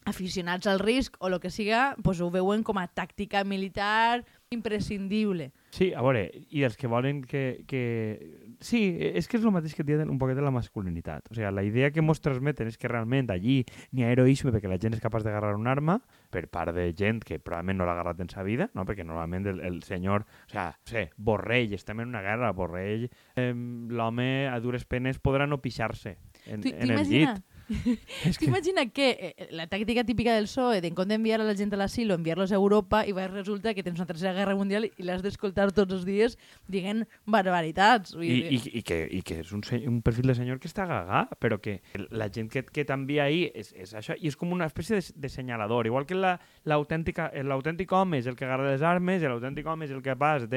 aficionats 0.05 0.67
al 0.67 0.79
risc 0.79 1.15
o 1.19 1.27
el 1.27 1.39
que 1.39 1.51
siga, 1.51 1.95
pues 2.03 2.21
ho 2.21 2.29
veuen 2.31 2.63
com 2.63 2.77
a 2.79 2.87
tàctica 2.87 3.43
militar 3.43 4.25
imprescindible. 4.49 5.51
Sí, 5.69 5.91
a 5.93 6.01
veure, 6.01 6.23
i 6.49 6.63
els 6.65 6.77
que 6.77 6.89
volen 6.89 7.21
que... 7.21 7.63
que... 7.69 8.47
Sí, 8.59 8.81
és 8.99 9.29
que 9.29 9.37
és 9.37 9.45
el 9.45 9.53
mateix 9.53 9.75
que 9.77 9.85
diuen 9.85 10.09
un 10.09 10.17
poquet 10.19 10.35
de 10.35 10.43
la 10.43 10.51
masculinitat. 10.51 11.29
O 11.29 11.35
sigui, 11.37 11.45
la 11.53 11.63
idea 11.63 11.91
que 11.93 12.01
mos 12.01 12.19
transmeten 12.19 12.67
és 12.67 12.79
que 12.81 12.89
realment 12.89 13.29
allí 13.31 13.61
n'hi 13.93 14.03
ha 14.03 14.09
heroisme 14.11 14.51
perquè 14.51 14.71
la 14.71 14.79
gent 14.81 14.97
és 14.97 15.03
capaç 15.03 15.23
d'agarrar 15.23 15.53
una 15.55 15.71
arma 15.71 15.99
per 16.33 16.47
part 16.51 16.73
de 16.75 16.89
gent 16.97 17.21
que 17.23 17.37
probablement 17.39 17.79
no 17.79 17.87
l'ha 17.87 17.93
agarrat 17.95 18.25
en 18.25 18.33
sa 18.33 18.43
vida, 18.43 18.71
no? 18.73 18.87
perquè 18.89 19.05
normalment 19.05 19.47
el, 19.53 19.61
el 19.61 19.79
senyor... 19.85 20.25
O 20.25 20.49
sigui, 20.49 20.65
no 20.65 20.91
sé, 20.95 21.05
Borrell, 21.15 21.77
estem 21.77 22.01
en 22.01 22.09
una 22.09 22.25
guerra, 22.25 22.51
Borrell, 22.57 23.07
eh, 23.37 23.53
l'home 23.53 24.31
a 24.49 24.57
dures 24.63 24.89
penes 24.89 25.21
podrà 25.21 25.47
no 25.47 25.61
pixar-se 25.61 26.17
en, 26.49 26.65
en 26.65 26.97
el 26.97 27.05
llit. 27.05 27.45
És 28.25 28.37
que... 28.37 28.45
t'imagina 28.45 28.85
que 28.89 29.09
eh, 29.37 29.47
la 29.55 29.67
tàctica 29.69 30.03
típica 30.05 30.33
del 30.35 30.47
PSOE 30.49 30.81
d'en 30.81 30.95
compte 30.97 31.13
d'enviar 31.13 31.39
a 31.41 31.47
la 31.47 31.55
gent 31.57 31.73
a 31.73 31.79
l'asilo, 31.79 32.15
enviar-los 32.17 32.51
a 32.51 32.57
Europa 32.57 33.03
i 33.07 33.13
va 33.15 33.27
resulta 33.29 33.73
que 33.73 33.83
tens 33.85 33.99
una 33.99 34.07
tercera 34.09 34.33
guerra 34.33 34.55
mundial 34.57 34.87
i 34.89 35.05
l'has 35.05 35.21
d'escoltar 35.25 35.69
tots 35.71 35.93
els 35.93 36.05
dies 36.07 36.37
dient 36.67 37.05
barbaritats. 37.25 38.15
I, 38.19 38.31
i, 38.55 38.59
i, 38.79 38.83
que, 38.83 38.99
I 39.19 39.21
que 39.25 39.39
és 39.43 39.51
un, 39.55 39.63
un 39.87 40.01
perfil 40.05 40.31
de 40.31 40.35
senyor 40.37 40.59
que 40.59 40.69
està 40.69 40.87
gagà, 40.89 41.25
però 41.39 41.59
que 41.61 41.79
la 42.09 42.29
gent 42.33 42.49
que, 42.51 42.63
que 42.65 42.85
t'envia 42.87 43.27
ahí 43.29 43.45
és, 43.53 43.71
és 43.77 43.93
això, 43.97 44.17
i 44.19 44.29
és 44.31 44.37
com 44.39 44.51
una 44.55 44.67
espècie 44.69 44.99
de, 44.99 45.05
de 45.15 45.29
senyalador. 45.31 45.87
Igual 45.89 46.07
que 46.09 46.17
la- 46.17 46.37
l'autèntic 46.65 47.91
home 47.93 48.19
és 48.19 48.27
el 48.27 48.35
que 48.35 48.45
agarra 48.47 48.71
les 48.71 48.81
armes, 48.85 49.21
l'autèntic 49.23 49.67
home 49.69 49.85
és 49.85 49.93
el 49.95 50.03
capaç 50.05 50.49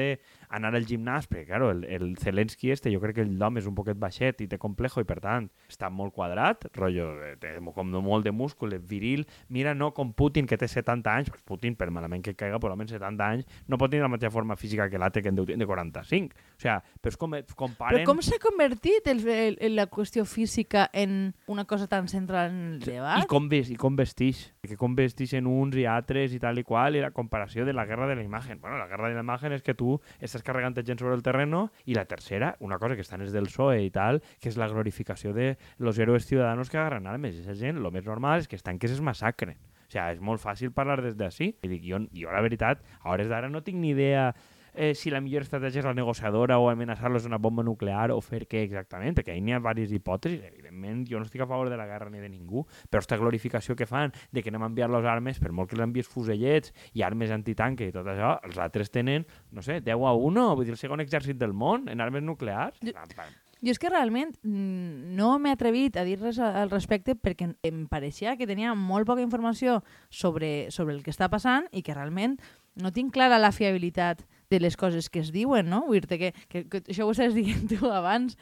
d'anar 0.53 0.73
al 0.77 0.85
gimnàs, 0.87 1.27
perquè, 1.29 1.47
claro, 1.49 1.71
el, 1.73 1.83
el 1.89 2.15
Zelensky 2.21 2.71
este, 2.71 2.91
jo 2.93 3.01
crec 3.01 3.17
que 3.19 3.25
l'home 3.25 3.61
és 3.61 3.67
un 3.69 3.75
poquet 3.77 3.97
baixet 3.99 4.43
i 4.43 4.47
té 4.49 4.59
complejo, 4.61 5.01
i 5.01 5.07
per 5.09 5.19
tant 5.23 5.49
està 5.69 5.89
molt 5.89 6.13
quadrat, 6.15 6.67
rotllo, 6.77 7.09
eh, 7.25 7.33
té 7.41 7.55
com 7.73 7.89
molt 8.03 8.27
de 8.27 8.33
múscul, 8.35 8.75
és 8.77 8.83
viril. 8.87 9.25
Mira, 9.49 9.73
no 9.73 9.91
com 9.93 10.13
Putin, 10.13 10.47
que 10.49 10.57
té 10.59 10.69
70 10.69 11.09
anys, 11.09 11.31
pues 11.33 11.41
Putin, 11.45 11.77
per 11.79 11.89
malament 11.93 12.23
que 12.25 12.35
caiga, 12.37 12.59
però 12.61 12.75
almenys 12.75 12.93
70 12.95 13.29
anys, 13.29 13.59
no 13.67 13.79
pot 13.81 13.91
tenir 13.91 14.05
la 14.05 14.11
mateixa 14.13 14.33
forma 14.33 14.57
física 14.59 14.89
que 14.89 15.01
l'altre 15.01 15.23
que 15.23 15.33
en 15.33 15.39
deu 15.39 15.47
de 15.49 15.67
45. 15.67 16.37
O 16.37 16.61
sigui, 16.61 16.77
però 17.01 17.13
és 17.13 17.19
com, 17.19 17.37
comparen... 17.57 18.03
Però 18.03 18.13
com 18.13 18.21
s'ha 18.25 18.39
convertit 18.43 19.09
el, 19.11 19.23
el, 19.27 19.57
el, 19.59 19.75
la 19.79 19.87
qüestió 19.91 20.25
física 20.29 20.89
en 20.93 21.33
una 21.47 21.65
cosa 21.65 21.87
tan 21.87 22.07
central 22.07 22.51
en 22.51 22.61
el 22.75 22.79
debat? 22.85 23.23
I 23.23 23.29
com, 23.29 23.49
ves, 23.49 23.71
i 23.73 23.79
com 23.79 23.97
vestix, 23.97 24.45
que 24.61 24.77
com 24.79 24.95
vestixen 24.95 25.49
uns 25.49 25.77
i 25.79 25.87
altres 25.89 26.35
i 26.35 26.41
tal 26.43 26.61
i 26.61 26.65
qual, 26.67 26.97
i 26.97 27.03
la 27.03 27.13
comparació 27.15 27.65
de 27.65 27.73
la 27.73 27.87
guerra 27.89 28.07
de 28.07 28.19
la 28.19 28.23
imagen. 28.23 28.61
Bueno, 28.61 28.77
la 28.77 28.87
guerra 28.91 29.09
de 29.09 29.17
la 29.17 29.25
imagen 29.25 29.55
és 29.55 29.65
que 29.65 29.75
tu 29.77 29.97
estàs 30.21 30.42
carregant 30.43 30.75
gent 30.83 30.99
sobre 30.99 31.15
el 31.15 31.23
terreno 31.23 31.69
i 31.85 31.95
la 31.97 32.05
tercera, 32.05 32.55
una 32.59 32.79
cosa 32.79 32.95
que 32.95 33.05
estan 33.05 33.21
és 33.21 33.33
del 33.33 33.49
PSOE 33.49 33.83
i 33.85 33.91
tal, 33.91 34.21
que 34.39 34.49
és 34.51 34.57
la 34.59 34.67
glorificació 34.67 35.33
de 35.33 35.57
los 35.77 35.99
héroes 35.99 36.25
ciudadanos 36.25 36.69
que 36.69 36.77
agarran 36.77 37.07
armes. 37.07 37.39
Esa 37.39 37.55
gent, 37.55 37.79
lo 37.79 37.91
més 37.91 38.05
normal 38.05 38.43
és 38.43 38.49
que 38.49 38.59
estan 38.59 38.79
que 38.79 38.87
es 38.87 39.01
massacren. 39.01 39.57
O 39.83 39.91
sigui, 39.93 40.17
és 40.17 40.21
molt 40.21 40.41
fàcil 40.41 40.73
parlar 40.73 41.01
des 41.03 41.15
d'ací. 41.15 41.53
I 41.61 41.69
dic, 41.69 41.83
jo, 41.85 42.01
jo, 42.13 42.31
la 42.33 42.41
veritat, 42.41 42.83
a 43.03 43.11
hores 43.13 43.29
d'ara 43.29 43.49
no 43.49 43.63
tinc 43.63 43.79
ni 43.79 43.93
idea 43.93 44.31
eh, 44.73 44.93
si 44.95 45.11
la 45.13 45.21
millor 45.21 45.45
estratègia 45.45 45.81
és 45.81 45.87
la 45.87 45.93
negociadora 45.93 46.57
o 46.59 46.69
amenaçar-los 46.69 47.27
una 47.29 47.37
bomba 47.37 47.63
nuclear 47.63 48.11
o 48.11 48.19
fer 48.21 48.43
què 48.49 48.63
exactament, 48.65 49.15
perquè 49.17 49.35
n'hi 49.39 49.53
ha 49.53 49.61
diverses 49.61 49.93
hipòtesis. 49.93 50.41
Evidentment, 50.49 51.05
jo 51.09 51.21
no 51.21 51.27
estic 51.27 51.45
a 51.45 51.49
favor 51.49 51.69
de 51.69 51.77
la 51.79 51.87
guerra 51.89 52.09
ni 52.09 52.23
de 52.23 52.29
ningú, 52.29 52.65
però 52.89 53.01
aquesta 53.01 53.19
glorificació 53.21 53.75
que 53.75 53.87
fan 53.89 54.13
de 54.31 54.43
que 54.43 54.51
anem 54.51 54.65
a 54.65 54.71
enviar-los 54.71 55.05
armes, 55.05 55.39
per 55.39 55.51
molt 55.51 55.69
que 55.69 55.77
els 55.77 55.85
envies 55.85 56.09
fusellets 56.09 56.73
i 56.93 57.05
armes 57.05 57.31
antitanque 57.31 57.87
i 57.87 57.95
tot 57.95 58.07
això, 58.07 58.37
els 58.43 58.59
altres 58.59 58.91
tenen, 58.91 59.27
no 59.51 59.61
sé, 59.61 59.79
10 59.81 60.09
a 60.09 60.13
1, 60.17 60.49
vull 60.55 60.67
dir, 60.67 60.75
el 60.75 60.81
segon 60.81 61.03
exèrcit 61.03 61.39
del 61.39 61.53
món 61.53 61.89
en 61.89 62.01
armes 62.01 62.23
nuclears. 62.23 62.79
Jo-. 62.83 63.31
Jo 63.63 63.71
és 63.71 63.79
que 63.79 63.87
realment 63.87 64.33
mm, 64.43 65.13
no 65.15 65.37
m'he 65.39 65.53
atrevit 65.55 65.95
a 65.95 66.03
dir 66.03 66.17
res 66.19 66.35
al 66.43 66.67
respecte 66.67 67.15
perquè 67.15 67.47
em 67.63 67.85
pareixia 67.87 68.35
que 68.35 68.47
tenia 68.49 68.73
molt 68.75 69.07
poca 69.07 69.23
informació 69.23 69.77
sobre, 70.11 70.67
sobre 70.69 70.97
el 70.97 70.99
que 71.05 71.13
està 71.13 71.29
passant 71.31 71.69
i 71.71 71.79
que 71.79 71.95
realment 71.95 72.35
no 72.75 72.91
tinc 72.91 73.13
clara 73.15 73.39
la 73.39 73.53
fiabilitat 73.55 74.25
de 74.53 74.61
les 74.61 74.77
coses 74.77 75.09
que 75.09 75.23
es 75.25 75.33
diuen, 75.33 75.67
no? 75.73 75.83
Vull 75.89 76.03
dir 76.05 76.19
que, 76.21 76.33
que, 76.47 76.63
que 76.69 76.83
això 76.85 77.07
ho 77.09 77.11
estaves 77.15 77.33
dient 77.33 77.65
tu 77.73 77.89
abans, 77.89 78.37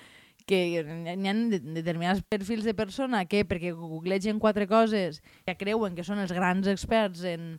que 0.46 0.82
n'hi 0.84 1.30
ha 1.30 1.34
de- 1.54 1.64
determinats 1.80 2.24
perfils 2.28 2.66
de 2.68 2.76
persona 2.76 3.24
que, 3.30 3.46
perquè 3.48 3.72
googlegen 3.78 4.42
quatre 4.42 4.68
coses, 4.68 5.22
ja 5.48 5.56
creuen 5.56 5.96
que 5.96 6.04
són 6.04 6.20
els 6.20 6.34
grans 6.36 6.68
experts 6.68 7.24
en, 7.30 7.54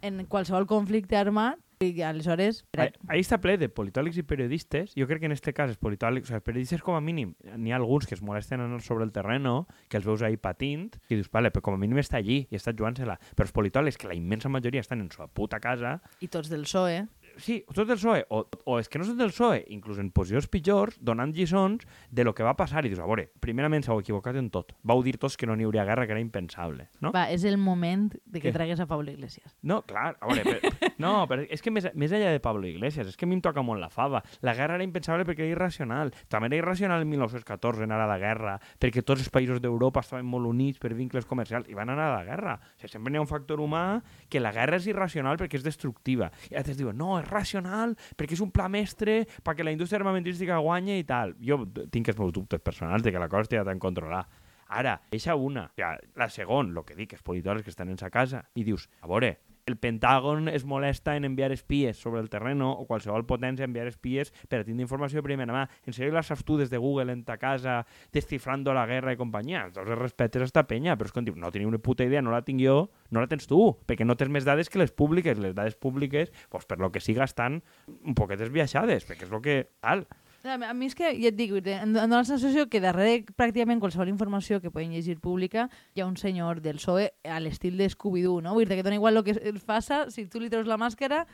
en 0.00 0.22
qualsevol 0.30 0.66
conflicte 0.70 1.18
armat, 1.18 1.58
i 1.78 2.02
aleshores... 2.02 2.64
Ahí, 2.74 2.90
ahí 3.06 3.20
està 3.22 3.36
ple 3.38 3.52
de 3.54 3.68
politòlegs 3.70 4.16
i 4.18 4.24
periodistes. 4.26 4.96
Jo 4.98 5.06
crec 5.06 5.20
que 5.22 5.28
en 5.30 5.34
este 5.36 5.52
cas 5.54 5.70
els 5.70 5.78
politòlegs, 5.78 6.26
o 6.26 6.32
sigui, 6.32 6.38
els 6.40 6.46
periodistes 6.48 6.82
com 6.82 6.96
a 6.98 7.02
mínim, 7.02 7.36
n'hi 7.54 7.70
ha 7.70 7.76
alguns 7.78 8.08
que 8.10 8.16
es 8.16 8.22
molesten 8.22 8.58
en 8.58 8.72
anar 8.72 8.82
sobre 8.82 9.06
el 9.06 9.12
terreno, 9.14 9.68
que 9.86 10.00
els 10.00 10.08
veus 10.08 10.24
ahí 10.26 10.34
patint, 10.42 10.88
i 11.06 11.14
dius, 11.14 11.28
vale, 11.30 11.52
però 11.54 11.68
com 11.68 11.76
a 11.78 11.78
mínim 11.78 12.00
està 12.02 12.18
allí 12.18 12.40
i 12.50 12.58
està 12.58 12.74
jugant-se-la. 12.74 13.14
Però 13.38 13.46
els 13.46 13.54
politòlegs, 13.54 13.94
que 13.94 14.10
la 14.10 14.18
immensa 14.18 14.50
majoria 14.50 14.82
estan 14.82 15.04
en 15.04 15.12
su 15.14 15.22
puta 15.30 15.60
casa, 15.62 16.00
I 16.18 16.26
tots 16.26 16.50
del 16.50 16.66
PSOE. 16.66 17.04
Sí, 17.38 17.62
tots 17.72 17.88
del 17.88 17.96
PSOE, 17.96 18.24
o, 18.34 18.42
o 18.68 18.78
és 18.80 18.90
que 18.90 19.00
no 19.00 19.06
són 19.06 19.18
del 19.18 19.32
PSOE, 19.32 19.62
inclús 19.74 20.00
en 20.02 20.10
posicions 20.14 20.48
pitjors, 20.50 20.98
donant 21.00 21.32
lliçons 21.34 21.86
de 22.10 22.26
lo 22.26 22.34
que 22.34 22.46
va 22.46 22.56
passar 22.58 22.84
i 22.84 22.92
dius, 22.92 23.00
a 23.02 23.08
veure, 23.08 23.28
primerament 23.40 23.86
s'heu 23.86 24.00
equivocat 24.02 24.36
en 24.40 24.50
tot. 24.54 24.74
Vau 24.82 25.02
dir 25.06 25.16
tots 25.20 25.38
que 25.38 25.48
no 25.48 25.56
n'hi 25.56 25.66
hauria 25.68 25.86
guerra, 25.88 26.06
que 26.06 26.14
era 26.16 26.22
impensable, 26.22 26.88
no? 27.04 27.12
Va, 27.14 27.28
és 27.32 27.44
el 27.48 27.58
moment 27.58 28.08
de 28.24 28.42
que 28.42 28.50
Què? 28.50 28.54
tragues 28.54 28.80
a 28.82 28.88
Pablo 28.90 29.12
Iglesias. 29.12 29.56
No, 29.62 29.80
clar, 29.88 30.16
a 30.20 30.30
veure, 30.30 30.44
però, 30.44 30.72
no, 31.04 31.12
però 31.30 31.46
és 31.48 31.62
que 31.64 31.72
més, 31.74 31.88
més 31.94 32.14
enllà 32.14 32.34
de 32.34 32.42
Pablo 32.44 32.66
Iglesias, 32.68 33.12
és 33.12 33.18
que 33.18 33.26
a 33.26 33.30
mi 33.30 33.38
em 33.38 33.44
toca 33.44 33.62
molt 33.64 33.82
la 33.82 33.90
fava. 33.92 34.22
La 34.42 34.54
guerra 34.58 34.78
era 34.78 34.86
impensable 34.86 35.26
perquè 35.28 35.46
era 35.46 35.56
irracional. 35.56 36.12
També 36.28 36.50
era 36.50 36.60
irracional 36.62 37.04
en 37.04 37.12
1914 37.12 37.86
anar 37.86 38.00
a 38.04 38.08
la 38.10 38.18
guerra, 38.20 38.58
perquè 38.80 39.04
tots 39.06 39.22
els 39.22 39.32
països 39.32 39.62
d'Europa 39.62 40.02
estaven 40.04 40.26
molt 40.26 40.48
units 40.50 40.80
per 40.82 40.94
vincles 40.96 41.26
comercials 41.28 41.68
i 41.70 41.76
van 41.78 41.92
anar 41.94 42.10
a 42.10 42.16
la 42.18 42.26
guerra. 42.26 42.58
O 42.58 42.80
sigui, 42.80 42.92
sempre 42.92 43.14
hi 43.14 43.20
ha 43.20 43.24
un 43.24 43.30
factor 43.30 43.62
humà 43.62 44.00
que 44.28 44.42
la 44.42 44.52
guerra 44.54 44.78
és 44.80 44.88
irracional 44.90 45.38
perquè 45.40 45.60
és 45.60 45.66
destructiva. 45.66 46.30
I 46.50 46.58
altres 46.58 46.78
diuen, 46.80 46.98
no, 46.98 47.18
és 47.20 47.27
racional 47.30 47.94
perquè 48.16 48.36
és 48.36 48.42
un 48.44 48.52
pla 48.54 48.68
mestre 48.72 49.22
perquè 49.44 49.66
la 49.66 49.74
indústria 49.74 50.00
armamentística 50.02 50.58
guanya 50.64 50.98
i 50.98 51.06
tal. 51.08 51.36
Jo 51.40 51.62
tinc 51.92 52.12
els 52.12 52.18
meus 52.20 52.34
dubtes 52.36 52.62
personals 52.64 53.04
de 53.04 53.12
que 53.12 53.22
la 53.22 53.28
cosa 53.28 53.48
estigui 53.48 53.64
tan 53.68 53.82
controlada. 53.82 54.26
Ara, 54.68 54.98
eixa 55.10 55.34
una. 55.34 55.68
Sigui, 55.76 56.10
la 56.20 56.28
segon, 56.28 56.74
el 56.76 56.84
que 56.84 56.96
dic, 56.96 57.14
els 57.16 57.24
politòlegs 57.24 57.64
que 57.64 57.72
estan 57.72 57.88
en 57.88 57.96
sa 58.00 58.10
casa, 58.12 58.42
i 58.54 58.66
dius, 58.66 58.88
a 59.00 59.08
veure, 59.08 59.38
el 59.68 59.76
Pentàgon 59.76 60.48
es 60.48 60.64
molesta 60.64 61.14
en 61.16 61.26
enviar 61.28 61.52
espies 61.52 62.00
sobre 62.00 62.22
el 62.22 62.30
terreno 62.32 62.70
o 62.72 62.86
qualsevol 62.88 63.26
potència 63.28 63.68
enviar 63.68 63.86
espies 63.90 64.32
per 64.48 64.62
a 64.62 64.66
tindre 64.66 64.86
informació 64.86 65.20
de 65.20 65.26
primera 65.26 65.54
mà. 65.54 65.66
En 65.84 65.96
sèrio 65.96 66.14
la 66.16 66.24
saps 66.24 66.46
tu 66.48 66.56
des 66.58 66.72
de 66.72 66.80
Google 66.80 67.12
en 67.12 67.24
ta 67.28 67.36
casa 67.38 67.82
descifrando 68.14 68.72
la 68.74 68.86
guerra 68.88 69.12
i 69.12 69.20
companyia? 69.20 69.66
Tots 69.74 69.84
els 69.84 70.00
respetes 70.00 70.42
a 70.42 70.48
esta 70.48 70.64
penya, 70.66 70.96
però 70.96 71.12
és 71.12 71.14
que 71.14 71.24
no 71.28 71.52
teniu 71.52 71.68
una 71.68 71.82
puta 71.82 72.06
idea, 72.08 72.24
no 72.24 72.32
la 72.32 72.42
tinc 72.46 72.64
jo, 72.64 72.78
no 73.12 73.20
la 73.20 73.28
tens 73.28 73.46
tu, 73.50 73.60
perquè 73.86 74.08
no 74.08 74.16
tens 74.16 74.32
més 74.32 74.48
dades 74.48 74.72
que 74.72 74.80
les 74.80 74.94
públiques. 74.94 75.38
Les 75.38 75.54
dades 75.54 75.76
públiques, 75.76 76.32
pues, 76.48 76.64
per 76.64 76.80
lo 76.80 76.90
que 76.90 77.04
siga, 77.04 77.28
estan 77.28 77.62
un 78.00 78.16
poquet 78.16 78.40
esbiaixades, 78.48 79.04
perquè 79.04 79.28
és 79.28 79.36
el 79.36 79.44
que... 79.44 79.60
Tal. 79.84 80.08
Mi- 80.56 80.64
a 80.64 80.72
mi 80.74 80.86
és 80.86 80.94
que, 80.94 81.10
ja 81.20 81.28
et 81.28 81.36
dic, 81.36 81.50
em 81.52 81.92
dóna 81.92 82.22
la 82.22 82.24
sensació 82.24 82.68
que 82.70 82.80
darrere 82.80 83.24
pràcticament 83.36 83.80
qualsevol 83.82 84.08
informació 84.08 84.60
que 84.62 84.70
poden 84.70 84.92
llegir 84.94 85.18
pública 85.20 85.68
hi 85.94 86.00
ha 86.00 86.06
un 86.06 86.16
senyor 86.16 86.62
del 86.64 86.78
PSOE 86.80 87.10
a 87.28 87.40
l'estil 87.40 87.76
de 87.76 87.90
Scooby-Doo, 87.90 88.40
no? 88.40 88.54
Vull 88.54 88.64
dir 88.68 88.78
que 88.78 88.86
dona 88.86 88.96
igual 88.96 89.16
el 89.18 89.24
que 89.26 89.34
es 89.36 89.62
faça, 89.62 90.06
si 90.10 90.24
tu 90.26 90.40
li 90.40 90.48
treus 90.48 90.66
la 90.70 90.78
màscara, 90.80 91.26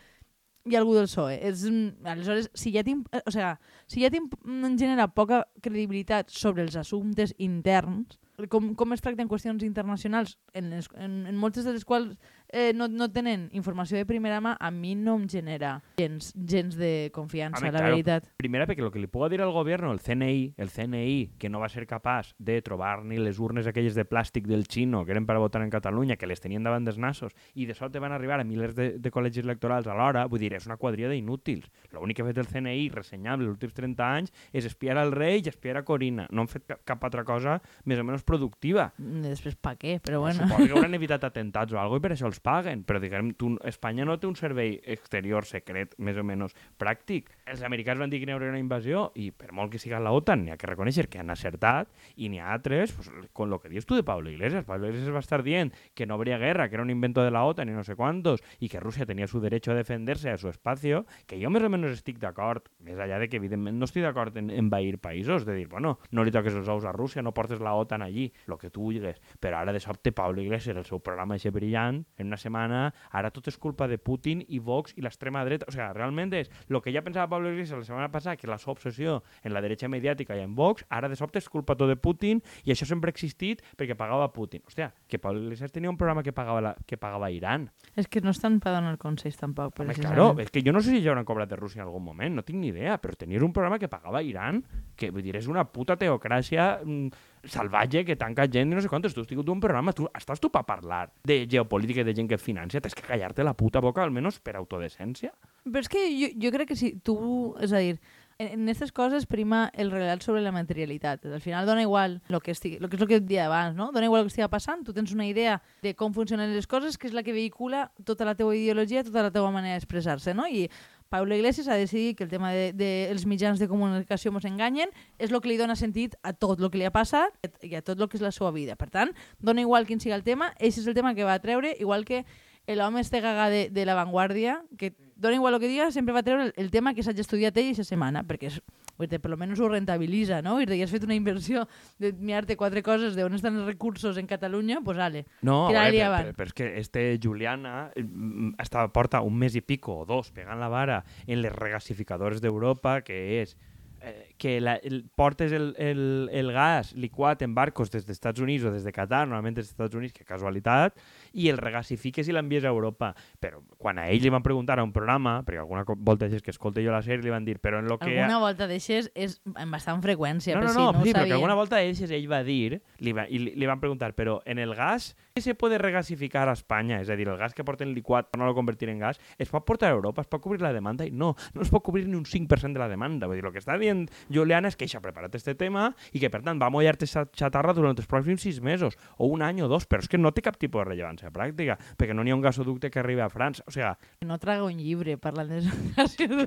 hi 0.64 0.74
ha 0.74 0.80
algú 0.80 0.94
del 0.96 1.06
PSOE. 1.06 1.38
És, 1.46 1.62
mm, 1.68 2.06
aleshores, 2.08 2.50
si 2.54 2.72
ja 2.72 2.82
t'im- 2.82 3.04
eh, 3.12 3.20
o 3.26 3.30
sea, 3.30 3.60
si 3.86 4.00
ja 4.02 4.10
t'im- 4.10 4.30
em 4.44 4.78
genera 4.78 5.06
poca 5.12 5.46
credibilitat 5.60 6.30
sobre 6.30 6.62
els 6.64 6.74
assumptes 6.74 7.34
interns, 7.38 8.18
com, 8.50 8.72
com 8.74 8.94
es 8.94 9.02
tracten 9.04 9.28
qüestions 9.30 9.62
internacionals, 9.66 10.38
en, 10.54 10.70
les, 10.72 10.88
en, 10.98 11.24
en 11.30 11.36
moltes 11.38 11.66
de 11.66 11.74
les 11.74 11.84
quals 11.86 12.16
eh, 12.48 12.72
no, 12.74 12.88
no 12.88 13.08
tenen 13.12 13.48
informació 13.54 13.98
de 13.98 14.06
primera 14.06 14.40
mà, 14.42 14.54
a 14.58 14.70
mi 14.74 14.94
no 14.98 15.16
em 15.20 15.28
genera 15.30 15.76
gens, 15.98 16.32
gens 16.34 16.76
de 16.78 17.10
confiança, 17.14 17.62
Home, 17.62 17.72
la 17.72 17.78
claro. 17.78 17.94
veritat. 17.94 18.28
Primera, 18.40 18.66
perquè 18.66 18.84
el 18.84 18.92
que 18.94 19.02
li 19.02 19.10
puga 19.10 19.30
dir 19.32 19.40
al 19.42 19.54
govern, 19.54 19.90
el 19.90 20.02
CNI, 20.02 20.54
el 20.58 20.70
CNI, 20.70 21.16
que 21.38 21.50
no 21.50 21.62
va 21.62 21.70
ser 21.70 21.86
capaç 21.90 22.34
de 22.38 22.60
trobar 22.66 23.04
ni 23.04 23.20
les 23.22 23.38
urnes 23.42 23.68
aquelles 23.70 23.94
de 23.94 24.06
plàstic 24.08 24.48
del 24.50 24.66
xino 24.70 25.04
que 25.04 25.14
eren 25.14 25.26
per 25.26 25.38
a 25.38 25.42
votar 25.42 25.62
en 25.62 25.70
Catalunya, 25.70 26.18
que 26.18 26.30
les 26.30 26.42
tenien 26.42 26.66
davant 26.66 26.86
dels 26.86 26.98
nassos, 26.98 27.34
i 27.54 27.66
de 27.66 27.74
sobte 27.74 28.02
van 28.02 28.14
arribar 28.14 28.40
a 28.40 28.46
milers 28.46 28.74
de, 28.74 28.90
de 28.98 29.14
col·legis 29.14 29.44
electorals 29.46 29.86
alhora, 29.90 30.26
vull 30.30 30.42
dir, 30.42 30.52
és 30.58 30.66
una 30.66 30.78
quadrilla 30.80 31.12
d'inútils. 31.12 31.70
L'únic 31.94 32.18
que 32.18 32.26
ha 32.26 32.30
fet 32.30 32.42
el 32.42 32.50
CNI, 32.50 32.88
ressenyable, 32.94 33.46
els 33.46 33.54
últims 33.54 33.74
30 33.78 34.10
anys, 34.10 34.34
és 34.52 34.66
espiar 34.66 34.98
al 34.98 35.14
rei 35.14 35.42
i 35.42 35.50
espiar 35.50 35.78
a 35.78 35.84
Corina. 35.86 36.26
No 36.30 36.44
han 36.44 36.50
fet 36.50 36.66
cap, 36.66 36.82
cap 36.86 37.06
altra 37.06 37.24
cosa 37.26 37.58
més 37.84 38.00
o 38.00 38.06
menys 38.06 38.23
productiva. 38.26 38.88
Mm, 38.98 39.22
Després, 39.34 39.56
pa 39.60 39.74
què? 39.80 39.98
Però 40.04 40.20
bueno. 40.24 40.42
Suposo 40.44 40.66
que 40.66 40.76
hauran 40.78 40.96
evitat 40.98 41.26
atentats 41.28 41.74
o 41.74 41.80
alguna 41.80 42.02
i 42.02 42.04
per 42.06 42.12
això 42.16 42.28
els 42.30 42.40
paguen, 42.44 42.84
però 42.88 43.00
diguem, 43.02 43.32
tu, 43.38 43.54
Espanya 43.68 44.06
no 44.08 44.18
té 44.20 44.28
un 44.28 44.36
servei 44.38 44.78
exterior 44.96 45.46
secret, 45.48 45.94
més 45.98 46.18
o 46.18 46.24
menys 46.26 46.56
pràctic. 46.80 47.30
Els 47.44 47.60
americans 47.60 48.00
van 48.00 48.08
dir 48.08 48.22
que 48.22 48.24
n'hi 48.24 48.32
hauria 48.32 48.48
una 48.48 48.60
invasió 48.60 49.10
i 49.20 49.26
per 49.36 49.50
molt 49.52 49.68
que 49.74 49.78
siga 49.80 49.98
la 50.00 50.14
OTAN, 50.16 50.46
n'hi 50.46 50.52
ha 50.54 50.56
que 50.56 50.68
reconèixer 50.70 51.10
que 51.12 51.18
han 51.20 51.28
acertat 51.28 51.90
i 52.16 52.30
n'hi 52.32 52.38
ha 52.40 52.54
altres, 52.54 52.94
pues, 52.96 53.10
con 53.36 53.50
lo 53.52 53.58
que 53.60 53.68
dius 53.68 53.84
tu 53.84 53.98
de 53.98 54.02
Pablo 54.02 54.30
Iglesias. 54.30 54.64
Pablo 54.64 54.88
Iglesias 54.88 55.12
va 55.12 55.20
estar 55.20 55.42
dient 55.44 55.74
que 55.92 56.06
no 56.06 56.14
habría 56.14 56.38
guerra, 56.38 56.70
que 56.70 56.76
era 56.76 56.82
un 56.82 56.88
invento 56.88 57.22
de 57.22 57.30
la 57.30 57.44
OTAN 57.44 57.68
y 57.68 57.72
no 57.72 57.84
sé 57.84 57.96
cuántos, 57.96 58.40
y 58.60 58.70
que 58.70 58.80
Rusia 58.80 59.04
tenía 59.04 59.26
su 59.26 59.40
derecho 59.40 59.72
a 59.72 59.74
defenderse 59.74 60.30
a 60.30 60.38
su 60.38 60.48
espacio, 60.48 61.04
que 61.26 61.36
jo 61.42 61.50
més 61.52 61.66
o 61.66 61.68
menys 61.68 61.98
estic 61.98 62.16
d'acord, 62.22 62.64
més 62.80 62.96
allà 62.96 63.20
de 63.20 63.28
que 63.28 63.36
evidentment 63.36 63.76
no 63.76 63.84
estic 63.84 64.06
d'acord 64.08 64.34
en 64.40 64.48
envair 64.48 64.96
països, 64.96 65.44
de 65.44 65.52
dir, 65.52 65.68
bueno, 65.68 65.98
no 66.12 66.24
li 66.24 66.32
toques 66.32 66.56
els 66.56 66.72
ous 66.72 66.88
a 66.88 66.96
Rússia, 66.96 67.20
no 67.20 67.34
portes 67.36 67.60
la 67.60 67.76
OTAN 67.76 68.00
allí, 68.08 68.30
lo 68.46 68.56
que 68.56 68.72
tu 68.72 68.88
vulguis, 68.88 69.20
però 69.36 69.60
ara 69.60 69.76
de 69.76 69.84
sobte 69.84 70.12
Pablo 70.12 70.40
Iglesias, 70.40 70.78
el 70.80 70.88
seu 70.88 71.04
programa 71.04 71.36
així 71.36 71.52
brillant, 71.52 72.06
en 72.16 72.32
una 72.32 72.40
setmana, 72.40 72.86
ara 73.12 73.30
tot 73.36 73.52
és 73.52 73.60
culpa 73.60 73.84
de 73.88 74.00
Putin 74.00 74.40
i 74.48 74.64
Vox 74.64 74.96
i 74.96 75.04
l'extrema 75.04 75.44
dreta, 75.44 75.68
o 75.68 75.76
sigui, 75.76 75.92
realment 75.92 76.32
és 76.32 76.48
el 76.70 76.80
que 76.80 76.92
ja 76.94 77.04
pensava 77.04 77.33
Pablo 77.34 77.52
Iglesias 77.52 77.78
la 77.78 77.84
setmana 77.84 78.10
passada, 78.12 78.36
que 78.36 78.46
la 78.46 78.58
seva 78.62 78.74
obsessió 78.74 79.18
en 79.42 79.54
la 79.54 79.62
dreta 79.64 79.88
mediàtica 79.90 80.36
i 80.38 80.42
en 80.44 80.54
Vox, 80.54 80.86
ara 80.88 81.10
de 81.10 81.18
sobte 81.18 81.42
és 81.42 81.48
culpa 81.50 81.76
tot 81.78 81.90
de 81.90 81.96
Putin 81.98 82.40
i 82.64 82.72
això 82.74 82.86
sempre 82.88 83.10
ha 83.10 83.14
existit 83.14 83.62
perquè 83.78 83.96
pagava 83.98 84.30
Putin. 84.32 84.62
Hòstia, 84.68 84.92
que 85.10 85.18
Pablo 85.18 85.42
Iglesias 85.42 85.74
tenia 85.74 85.90
un 85.90 85.98
programa 86.00 86.22
que 86.22 86.32
pagava, 86.32 86.62
la, 86.62 86.74
que 86.86 86.98
pagava 87.00 87.30
Iran. 87.34 87.68
És 87.98 88.08
que 88.08 88.22
no 88.24 88.32
estan 88.34 88.60
per 88.62 88.76
donar 88.76 88.96
consells 89.02 89.38
tampoc, 89.40 89.74
Home, 89.80 89.94
claro, 89.98 90.28
és 90.40 90.50
que 90.54 90.62
jo 90.64 90.72
no 90.72 90.80
sé 90.84 90.94
si 90.94 91.02
ja 91.02 91.12
hauran 91.12 91.26
cobrat 91.26 91.50
de 91.50 91.58
Rússia 91.58 91.82
en 91.82 91.88
algun 91.88 92.04
moment, 92.04 92.38
no 92.38 92.44
tinc 92.46 92.60
ni 92.60 92.70
idea, 92.70 92.96
però 93.02 93.16
tenies 93.18 93.42
un 93.42 93.52
programa 93.52 93.80
que 93.82 93.90
pagava 93.90 94.22
Iran, 94.22 94.62
que 94.96 95.10
vull 95.10 95.24
dir, 95.24 95.34
és 95.40 95.50
una 95.50 95.66
puta 95.66 95.98
teocràcia 95.98 96.68
mm, 96.84 97.24
salvatge 97.50 98.04
que 98.04 98.16
tanca 98.16 98.48
gent 98.50 98.72
i 98.72 98.76
no 98.76 98.82
sé 98.82 98.88
quantos. 98.88 99.14
Tu 99.14 99.22
has 99.22 99.30
tingut 99.30 99.48
un 99.52 99.62
programa, 99.62 99.94
tu, 99.96 100.08
estàs 100.16 100.42
tu 100.42 100.50
per 100.52 100.64
parlar 100.68 101.06
de 101.24 101.44
geopolítica 101.50 102.04
i 102.04 102.08
de 102.08 102.16
gent 102.16 102.30
que 102.30 102.40
financia, 102.40 102.82
tens 102.84 102.96
que 102.96 103.06
callar-te 103.06 103.46
la 103.46 103.54
puta 103.54 103.82
boca, 103.84 104.02
almenys 104.02 104.40
per 104.44 104.56
autodecència. 104.60 105.32
Però 105.64 105.80
és 105.80 105.90
que 105.90 106.04
jo, 106.12 106.30
jo 106.40 106.52
crec 106.54 106.72
que 106.72 106.78
si 106.78 106.94
tu, 107.04 107.16
és 107.62 107.72
a 107.72 107.82
dir, 107.82 107.98
en 108.38 108.64
aquestes 108.64 108.90
coses 108.92 109.26
prima 109.30 109.70
el 109.74 109.90
relat 109.92 110.22
sobre 110.22 110.42
la 110.42 110.52
materialitat. 110.52 111.24
Al 111.26 111.40
final 111.40 111.66
dona 111.66 111.82
igual 111.82 112.20
lo 112.28 112.40
que, 112.40 112.50
estigui, 112.50 112.78
lo 112.80 112.88
que 112.88 112.96
és 112.96 113.02
el 113.02 113.08
que 113.08 113.20
et 113.20 113.26
dia 113.28 113.46
abans, 113.46 113.76
no? 113.76 113.90
Dona 113.92 114.08
igual 114.08 114.24
el 114.24 114.28
que 114.28 114.34
estigui 114.34 114.48
passant, 114.50 114.82
tu 114.84 114.94
tens 114.96 115.12
una 115.14 115.26
idea 115.26 115.60
de 115.82 115.94
com 115.94 116.14
funcionen 116.14 116.50
les 116.54 116.66
coses, 116.66 116.98
que 116.98 117.06
és 117.06 117.14
la 117.14 117.22
que 117.22 117.34
vehicula 117.36 117.86
tota 118.04 118.26
la 118.26 118.34
teva 118.34 118.56
ideologia, 118.56 119.04
tota 119.06 119.22
la 119.22 119.32
teva 119.34 119.52
manera 119.54 119.78
d'expressar-se, 119.78 120.34
no? 120.34 120.48
I 120.50 120.66
Pablo 121.14 121.36
Iglesias 121.36 121.68
ha 121.68 121.76
decidit 121.76 122.16
que 122.18 122.24
el 122.24 122.28
tema 122.28 122.50
dels 122.50 122.74
de, 122.74 123.06
de 123.06 123.26
mitjans 123.30 123.60
de 123.62 123.68
comunicació 123.70 124.32
ens 124.34 124.48
enganyen 124.48 124.90
és 125.22 125.30
el 125.30 125.38
que 125.38 125.46
li 125.46 125.54
dona 125.60 125.76
sentit 125.78 126.16
a 126.26 126.32
tot 126.34 126.58
el 126.58 126.72
que 126.72 126.80
li 126.80 126.88
ha 126.88 126.90
passat 126.90 127.36
i 127.62 127.70
a 127.78 127.82
tot 127.86 128.02
el 128.02 128.08
que 128.10 128.18
és 128.18 128.24
la 128.24 128.32
seva 128.34 128.50
vida. 128.50 128.74
Per 128.74 128.88
tant, 128.90 129.12
dona 129.38 129.62
igual 129.62 129.86
quin 129.86 130.02
sigui 130.02 130.16
el 130.16 130.24
tema, 130.26 130.50
eix 130.58 130.80
és 130.82 130.88
el 130.90 130.96
tema 130.98 131.14
que 131.14 131.22
va 131.22 131.38
treure, 131.38 131.70
igual 131.78 132.02
que 132.02 132.24
l'home 132.66 132.98
este 132.98 133.20
gaga 133.22 133.46
de, 133.46 133.68
de 133.70 133.86
La 133.86 133.94
Vanguardia, 133.94 134.64
que 134.76 134.90
dona 135.14 135.38
igual 135.38 135.54
el 135.54 135.62
que 135.62 135.70
diga, 135.70 135.92
sempre 135.94 136.18
va 136.18 136.24
treure 136.26 136.48
el, 136.48 136.52
el 136.56 136.74
tema 136.74 136.96
que 136.98 137.06
s'hagi 137.06 137.22
estudiat 137.22 137.62
ell 137.62 137.70
aquesta 137.70 137.86
setmana, 137.94 138.26
perquè 138.26 138.50
és, 138.50 138.58
vull 138.98 139.08
dir, 139.10 139.20
per 139.20 139.32
lo 139.32 139.38
menos 139.40 139.60
ho 139.60 139.68
rentabilitza, 139.68 140.40
no? 140.44 140.56
Vull 140.58 140.68
dir, 140.70 140.80
has 140.84 140.94
fet 140.94 141.06
una 141.06 141.16
inversió 141.16 141.64
de 142.02 142.12
mirar-te 142.14 142.56
quatre 142.60 142.82
coses 142.86 143.16
d'on 143.18 143.36
estan 143.36 143.58
els 143.60 143.68
recursos 143.68 144.18
en 144.20 144.28
Catalunya, 144.30 144.80
pues 144.84 144.98
ale. 144.98 145.24
No, 145.42 145.64
Tira-li 145.70 146.00
veure, 146.00 146.10
però, 146.14 146.32
però, 146.32 146.38
però 146.38 146.50
és 146.50 146.58
que 146.58 146.70
este 146.80 147.06
Juliana 147.22 147.74
eh, 147.94 148.02
mm, 148.04 148.56
està, 148.62 148.86
porta 148.94 149.22
un 149.24 149.38
mes 149.38 149.56
i 149.58 149.64
pico 149.64 150.00
o 150.02 150.08
dos 150.08 150.30
pegant 150.34 150.60
la 150.60 150.70
vara 150.72 151.02
en 151.26 151.40
les 151.42 151.54
regasificadores 151.54 152.42
d'Europa, 152.44 153.00
que 153.06 153.20
és 153.40 153.56
eh, 154.00 154.33
que 154.38 154.60
la, 154.60 154.74
el, 154.76 155.04
portes 155.14 155.52
el, 155.52 155.74
el, 155.78 156.28
el 156.32 156.52
gas 156.52 156.92
liquat 156.94 157.42
en 157.42 157.54
barcos 157.54 157.90
des 157.92 158.04
dels 158.06 158.18
Estats 158.18 158.42
Units 158.42 158.64
o 158.64 158.72
des 158.74 158.84
de 158.84 158.92
Qatar, 158.92 159.24
normalment 159.28 159.56
des 159.56 159.64
dels 159.64 159.74
Estats 159.74 159.94
Units, 159.98 160.14
que 160.14 160.26
casualitat, 160.26 160.98
i 161.32 161.48
el 161.52 161.58
regasifiques 161.58 162.28
i 162.28 162.34
l'envies 162.34 162.66
a 162.66 162.72
Europa. 162.72 163.12
Però 163.40 163.62
quan 163.78 163.98
a 163.98 164.08
ell 164.10 164.22
li 164.22 164.32
van 164.32 164.44
preguntar 164.44 164.78
a 164.78 164.86
un 164.86 164.92
programa, 164.94 165.40
perquè 165.46 165.62
alguna 165.62 165.84
volta 165.86 166.26
és 166.26 166.42
que 166.42 166.54
escolte 166.54 166.84
jo 166.84 166.92
la 166.94 167.02
sèrie, 167.02 167.22
li 167.24 167.32
van 167.32 167.46
dir, 167.46 167.58
però 167.62 167.80
en 167.82 167.90
lo 167.90 167.98
que... 167.98 168.10
Alguna 168.10 168.40
volta 168.42 168.68
d'aixes 168.70 169.10
és 169.14 169.38
amb 169.54 169.74
bastant 169.74 170.02
freqüència, 170.04 170.54
No, 170.54 170.62
per 170.62 170.68
no, 170.68 170.72
si 170.72 170.78
no, 170.78 170.90
no 170.92 171.00
ho 171.00 171.04
sí, 171.04 171.14
però 171.14 171.26
que 171.26 171.38
alguna 171.38 171.58
volta 171.58 171.82
ell, 171.82 171.98
ell 172.04 172.28
va 172.30 172.42
dir, 172.46 172.80
li, 172.98 173.14
va, 173.16 173.26
i 173.28 173.40
li, 173.40 173.54
li 173.58 173.70
van 173.70 173.82
preguntar, 173.82 174.12
però 174.18 174.40
en 174.46 174.58
el 174.62 174.74
gas 174.74 175.14
que 175.34 175.42
se 175.42 175.54
pot 175.58 175.72
regasificar 175.74 176.48
a 176.48 176.54
Espanya, 176.54 177.00
és 177.02 177.10
a 177.10 177.16
dir, 177.18 177.26
el 177.26 177.38
gas 177.40 177.54
que 177.54 177.64
porten 177.66 177.94
liquat 177.94 178.30
per 178.30 178.38
no 178.38 178.46
lo 178.46 178.54
convertir 178.54 178.90
en 178.92 179.00
gas, 179.02 179.18
es 179.38 179.50
pot 179.50 179.64
portar 179.66 179.90
a 179.90 179.96
Europa, 179.96 180.22
es 180.22 180.30
pot 180.30 180.42
cobrir 180.42 180.62
la 180.62 180.72
demanda 180.72 181.06
i 181.06 181.10
no, 181.10 181.32
no 181.54 181.64
es 181.64 181.72
pot 181.72 181.82
cobrir 181.82 182.06
ni 182.06 182.14
un 182.18 182.24
5% 182.28 182.72
de 182.72 182.82
la 182.82 182.88
demanda. 182.88 183.26
Vull 183.26 183.40
dir, 183.40 183.46
el 183.46 183.54
que 183.54 183.62
està 183.62 183.74
dient 183.80 184.06
Juliana 184.32 184.70
és 184.70 184.76
que 184.76 184.86
ella 184.86 185.00
ha 185.00 185.04
preparat 185.04 185.34
este 185.34 185.54
tema 185.58 185.90
i 186.12 186.22
que, 186.22 186.30
per 186.32 186.42
tant, 186.44 186.60
va 186.60 186.70
mollar-te 186.72 187.06
xatarra 187.06 187.74
durant 187.76 187.96
els 187.96 188.08
pròxims 188.10 188.44
sis 188.46 188.60
mesos, 188.64 188.96
o 189.18 189.28
un 189.32 189.42
any 189.42 189.62
o 189.64 189.68
dos, 189.68 189.88
però 189.88 190.04
és 190.04 190.08
que 190.10 190.20
no 190.20 190.32
té 190.34 190.44
cap 190.44 190.58
tipus 190.60 190.84
de 190.84 190.90
rellevància 190.90 191.32
pràctica, 191.34 191.78
perquè 191.98 192.16
no 192.16 192.24
n'hi 192.24 192.34
ha 192.34 192.38
un 192.38 192.44
gasoducte 192.44 192.90
que 192.90 193.02
arribi 193.02 193.24
a 193.24 193.30
França. 193.32 193.64
O 193.66 193.74
sigui, 193.74 193.90
No 194.24 194.38
traga 194.38 194.64
un 194.64 194.78
llibre 194.78 195.16
parlant 195.18 195.52
de 195.54 195.60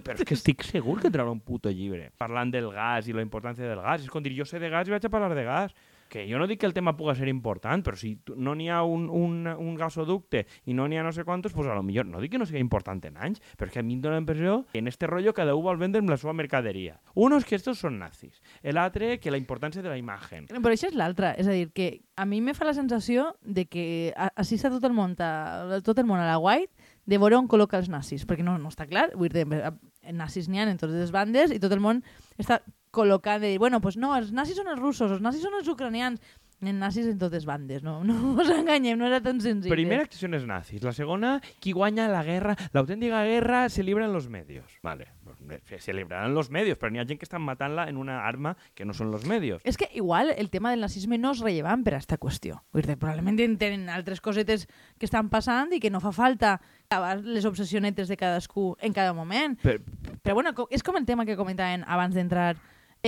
però 0.03 0.17
és 0.17 0.25
que 0.27 0.37
estic 0.37 0.63
segur 0.67 0.97
que 1.01 1.11
traurà 1.13 1.31
un 1.31 1.41
puto 1.43 1.71
llibre 1.73 2.11
parlant 2.17 2.51
del 2.53 2.69
gas 2.73 3.07
i 3.07 3.15
la 3.15 3.25
importància 3.25 3.67
del 3.67 3.81
gas. 3.83 4.03
És 4.03 4.09
com 4.11 4.23
dir, 4.23 4.35
jo 4.37 4.45
sé 4.45 4.59
de 4.59 4.69
gas 4.69 4.87
i 4.87 4.95
vaig 4.95 5.05
a 5.05 5.13
parlar 5.13 5.35
de 5.35 5.45
gas. 5.47 5.75
Que 6.09 6.25
jo 6.29 6.39
no 6.39 6.47
dic 6.47 6.61
que 6.61 6.69
el 6.69 6.73
tema 6.75 6.95
puga 6.97 7.15
ser 7.15 7.27
important, 7.31 7.83
però 7.85 7.99
si 7.99 8.15
no 8.35 8.55
n'hi 8.55 8.69
ha 8.71 8.81
un, 8.87 9.07
un, 9.09 9.47
un 9.47 9.75
gasoducte 9.75 10.45
i 10.65 10.75
no 10.77 10.87
n'hi 10.87 10.99
ha 10.99 11.05
no 11.05 11.11
sé 11.11 11.25
quantos, 11.27 11.53
pues 11.53 11.67
a 11.67 11.75
lo 11.75 11.83
millor, 11.83 12.07
no 12.07 12.21
dic 12.23 12.33
que 12.33 12.41
no 12.41 12.47
sigui 12.47 12.63
important 12.63 13.03
en 13.05 13.17
anys, 13.17 13.41
però 13.57 13.69
és 13.69 13.75
que 13.75 13.83
a 13.83 13.85
mi 13.85 13.97
em 13.97 14.01
dóna 14.01 14.17
la 14.17 14.23
impressió 14.23 14.57
que 14.71 14.79
en 14.79 14.87
este 14.87 15.07
rollo 15.07 15.33
cada 15.33 15.55
un 15.55 15.65
vol 15.67 15.79
vendre 15.81 15.99
amb 16.03 16.09
la 16.09 16.17
seva 16.17 16.33
mercaderia. 16.33 16.99
Unos 17.13 17.45
que 17.45 17.57
estos 17.59 17.81
són 17.83 17.99
nazis, 17.99 18.41
l'altre 18.63 19.17
que 19.19 19.33
la 19.33 19.39
importància 19.41 19.83
de 19.83 19.89
la 19.91 19.97
imagen. 19.99 20.47
Però 20.47 20.73
això 20.73 20.91
és 20.91 20.97
l'altra, 20.97 21.33
és 21.35 21.47
a 21.47 21.55
dir, 21.55 21.71
que 21.75 21.89
a 22.15 22.25
mi 22.25 22.41
me 22.41 22.55
fa 22.57 22.65
la 22.65 22.75
sensació 22.77 23.33
de 23.41 23.67
que 23.67 23.85
així 24.35 24.57
està 24.57 24.71
tot 24.73 24.85
el 24.87 24.95
món, 24.95 25.15
a, 25.19 25.81
tot 25.85 25.99
el 25.99 26.07
món 26.09 26.21
a 26.23 26.29
la 26.29 26.39
white, 26.41 26.73
de 27.07 27.19
veure 27.21 27.37
on 27.39 27.47
col·loca 27.47 27.79
els 27.79 27.91
nazis, 27.91 28.25
perquè 28.27 28.43
no, 28.43 28.57
no 28.59 28.71
està 28.71 28.87
clar, 28.87 29.09
vull 29.15 29.31
dir, 29.31 29.45
eh, 29.55 29.71
nazis 30.11 30.49
n'hi 30.49 30.59
ha 30.59 30.67
en 30.67 30.79
totes 30.79 30.97
les 30.99 31.13
bandes 31.15 31.53
i 31.55 31.59
tot 31.63 31.71
el 31.71 31.83
món 31.83 32.03
està 32.37 32.59
col·locant 32.91 33.41
de 33.41 33.47
dir, 33.53 33.59
bueno, 33.59 33.81
pues 33.81 33.97
no, 33.97 34.15
els 34.17 34.31
nazis 34.33 34.57
són 34.57 34.67
els 34.71 34.79
russos, 34.79 35.11
els 35.11 35.21
nazis 35.21 35.43
són 35.43 35.53
els 35.59 35.67
ucranians, 35.67 36.21
en 36.59 36.79
nazis 36.81 37.05
en 37.05 37.19
totes 37.21 37.43
bandes, 37.45 37.83
no, 37.85 37.99
no 38.07 38.15
us 38.41 38.49
enganyem, 38.49 38.97
no 38.97 39.05
era 39.05 39.19
tan 39.21 39.37
senzill. 39.39 39.69
Primera 39.69 40.01
acción 40.01 40.33
es 40.33 40.47
nazis. 40.49 40.81
La 40.81 40.91
segunda, 40.91 41.35
qui 41.61 41.71
guanya 41.71 42.07
la 42.09 42.23
guerra, 42.25 42.55
la 42.73 42.79
auténtica 42.79 43.21
guerra 43.25 43.69
se 43.69 43.83
libra 43.83 44.05
en 44.05 44.13
los 44.13 44.27
medios. 44.27 44.65
Vale, 44.81 45.09
pues, 45.23 45.37
se 45.83 45.93
librarán 45.93 46.33
los 46.33 46.49
medios, 46.49 46.79
però 46.79 46.89
n'hi 46.89 46.97
ha 46.97 47.05
gent 47.05 47.19
que 47.21 47.27
estan 47.29 47.43
matant-la 47.45 47.85
en 47.91 47.97
una 48.01 48.23
arma 48.25 48.55
que 48.73 48.85
no 48.89 48.95
són 48.97 49.11
los 49.13 49.27
medios. 49.29 49.61
És 49.69 49.77
que 49.77 49.85
igual 49.93 50.31
el 50.35 50.49
tema 50.49 50.71
del 50.71 50.81
nazisme 50.81 51.19
no 51.21 51.35
és 51.37 51.43
rellevant 51.45 51.83
per 51.85 51.93
a 51.93 51.99
aquesta 51.99 52.17
qüestió. 52.17 52.63
Vull 52.73 52.87
dir, 52.89 52.97
probablement 52.97 53.37
tenen 53.61 53.85
altres 53.93 54.17
cosetes 54.25 54.65
que 54.97 55.05
estan 55.05 55.29
passant 55.29 55.75
i 55.77 55.79
que 55.79 55.91
no 55.93 56.01
fa 56.01 56.09
falta 56.11 56.55
acabar 56.89 57.19
les 57.21 57.45
obsessionetes 57.45 58.09
de 58.09 58.17
cadascú 58.17 58.71
en 58.81 58.97
cada 58.97 59.13
moment. 59.13 59.59
Per, 59.61 59.77
Però 60.25 60.33
bueno, 60.33 60.55
co- 60.57 60.65
és 60.73 60.81
com 60.81 60.97
el 60.97 61.05
tema 61.05 61.27
que 61.29 61.37
comentaven 61.37 61.85
abans 61.85 62.15
d'entrar 62.17 62.55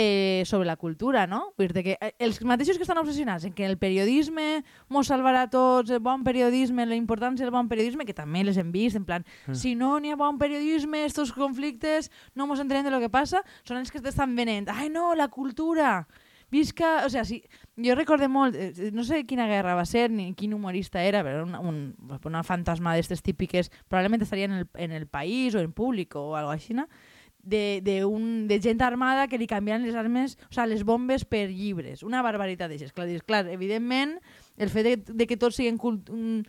eh, 0.02 0.44
sobre 0.46 0.66
la 0.66 0.78
cultura, 0.78 1.28
no? 1.28 1.54
Vull 1.58 1.74
dir 1.76 1.84
que 1.84 1.96
eh, 2.00 2.14
els 2.24 2.38
mateixos 2.48 2.78
que 2.80 2.86
estan 2.86 3.02
obsessionats 3.02 3.44
en 3.44 3.52
que 3.52 3.66
el 3.68 3.76
periodisme 3.82 4.62
mos 4.88 5.10
salvarà 5.12 5.42
a 5.44 5.50
tots, 5.52 5.92
el 5.92 6.00
bon 6.00 6.24
periodisme, 6.24 6.86
la 6.88 6.96
importància 6.96 7.44
del 7.44 7.52
bon 7.52 7.68
periodisme, 7.68 8.08
que 8.08 8.16
també 8.16 8.46
les 8.48 8.56
hem 8.62 8.72
vist, 8.72 8.96
en 8.96 9.04
plan, 9.04 9.28
si 9.52 9.76
no 9.76 9.98
n'hi 10.00 10.14
ha 10.16 10.20
bon 10.20 10.40
periodisme, 10.40 11.04
estos 11.04 11.34
conflictes 11.36 12.08
no 12.32 12.48
mos 12.48 12.64
entenem 12.64 12.88
de 12.88 12.96
lo 12.96 13.04
que 13.04 13.12
passa, 13.12 13.44
són 13.68 13.82
els 13.84 13.92
que 13.92 14.00
t'estan 14.00 14.40
venent. 14.40 14.72
Ai, 14.72 14.88
no, 14.88 15.12
la 15.20 15.28
cultura! 15.28 16.08
Visca... 16.50 17.04
O 17.06 17.10
sea, 17.12 17.26
si, 17.28 17.44
jo 17.78 17.94
recorde 17.94 18.32
molt, 18.32 18.56
eh, 18.56 18.90
no 18.96 19.04
sé 19.04 19.26
quina 19.28 19.52
guerra 19.52 19.76
va 19.78 19.86
ser 19.86 20.08
ni 20.10 20.32
quin 20.34 20.56
humorista 20.56 21.04
era, 21.04 21.22
però 21.28 21.44
una, 21.44 21.60
un, 21.60 21.92
una 22.26 22.42
fantasma 22.48 22.96
d'estes 22.96 23.22
típiques, 23.22 23.70
probablement 23.92 24.24
estaria 24.24 24.48
en 24.48 24.56
el, 24.64 24.68
en 24.80 24.96
el 24.96 25.12
país 25.12 25.54
o 25.54 25.60
en 25.60 25.76
públic 25.76 26.16
o 26.16 26.32
algo 26.40 26.56
així, 26.56 26.74
no? 26.74 26.88
De, 27.44 27.82
de, 27.84 28.04
un, 28.06 28.48
de 28.48 28.60
gent 28.62 28.82
armada 28.82 29.28
que 29.28 29.40
li 29.40 29.48
canviaven 29.48 29.86
les 29.88 29.96
armes, 29.96 30.38
o 30.50 30.54
sea, 30.54 30.68
les 30.68 30.84
bombes 30.84 31.26
per 31.26 31.48
llibres. 31.50 32.04
Una 32.04 32.24
barbaritat 32.26 32.72
d'aixes. 32.72 32.94
Clar, 32.94 33.08
clar, 33.26 33.46
evidentment, 33.54 34.18
el 34.58 34.70
fet 34.74 34.88
de, 34.88 34.96
de 35.00 35.28
que 35.28 35.40
tots 35.40 35.60
siguin 35.60 35.80
cult, 35.80 36.12
un, 36.14 36.44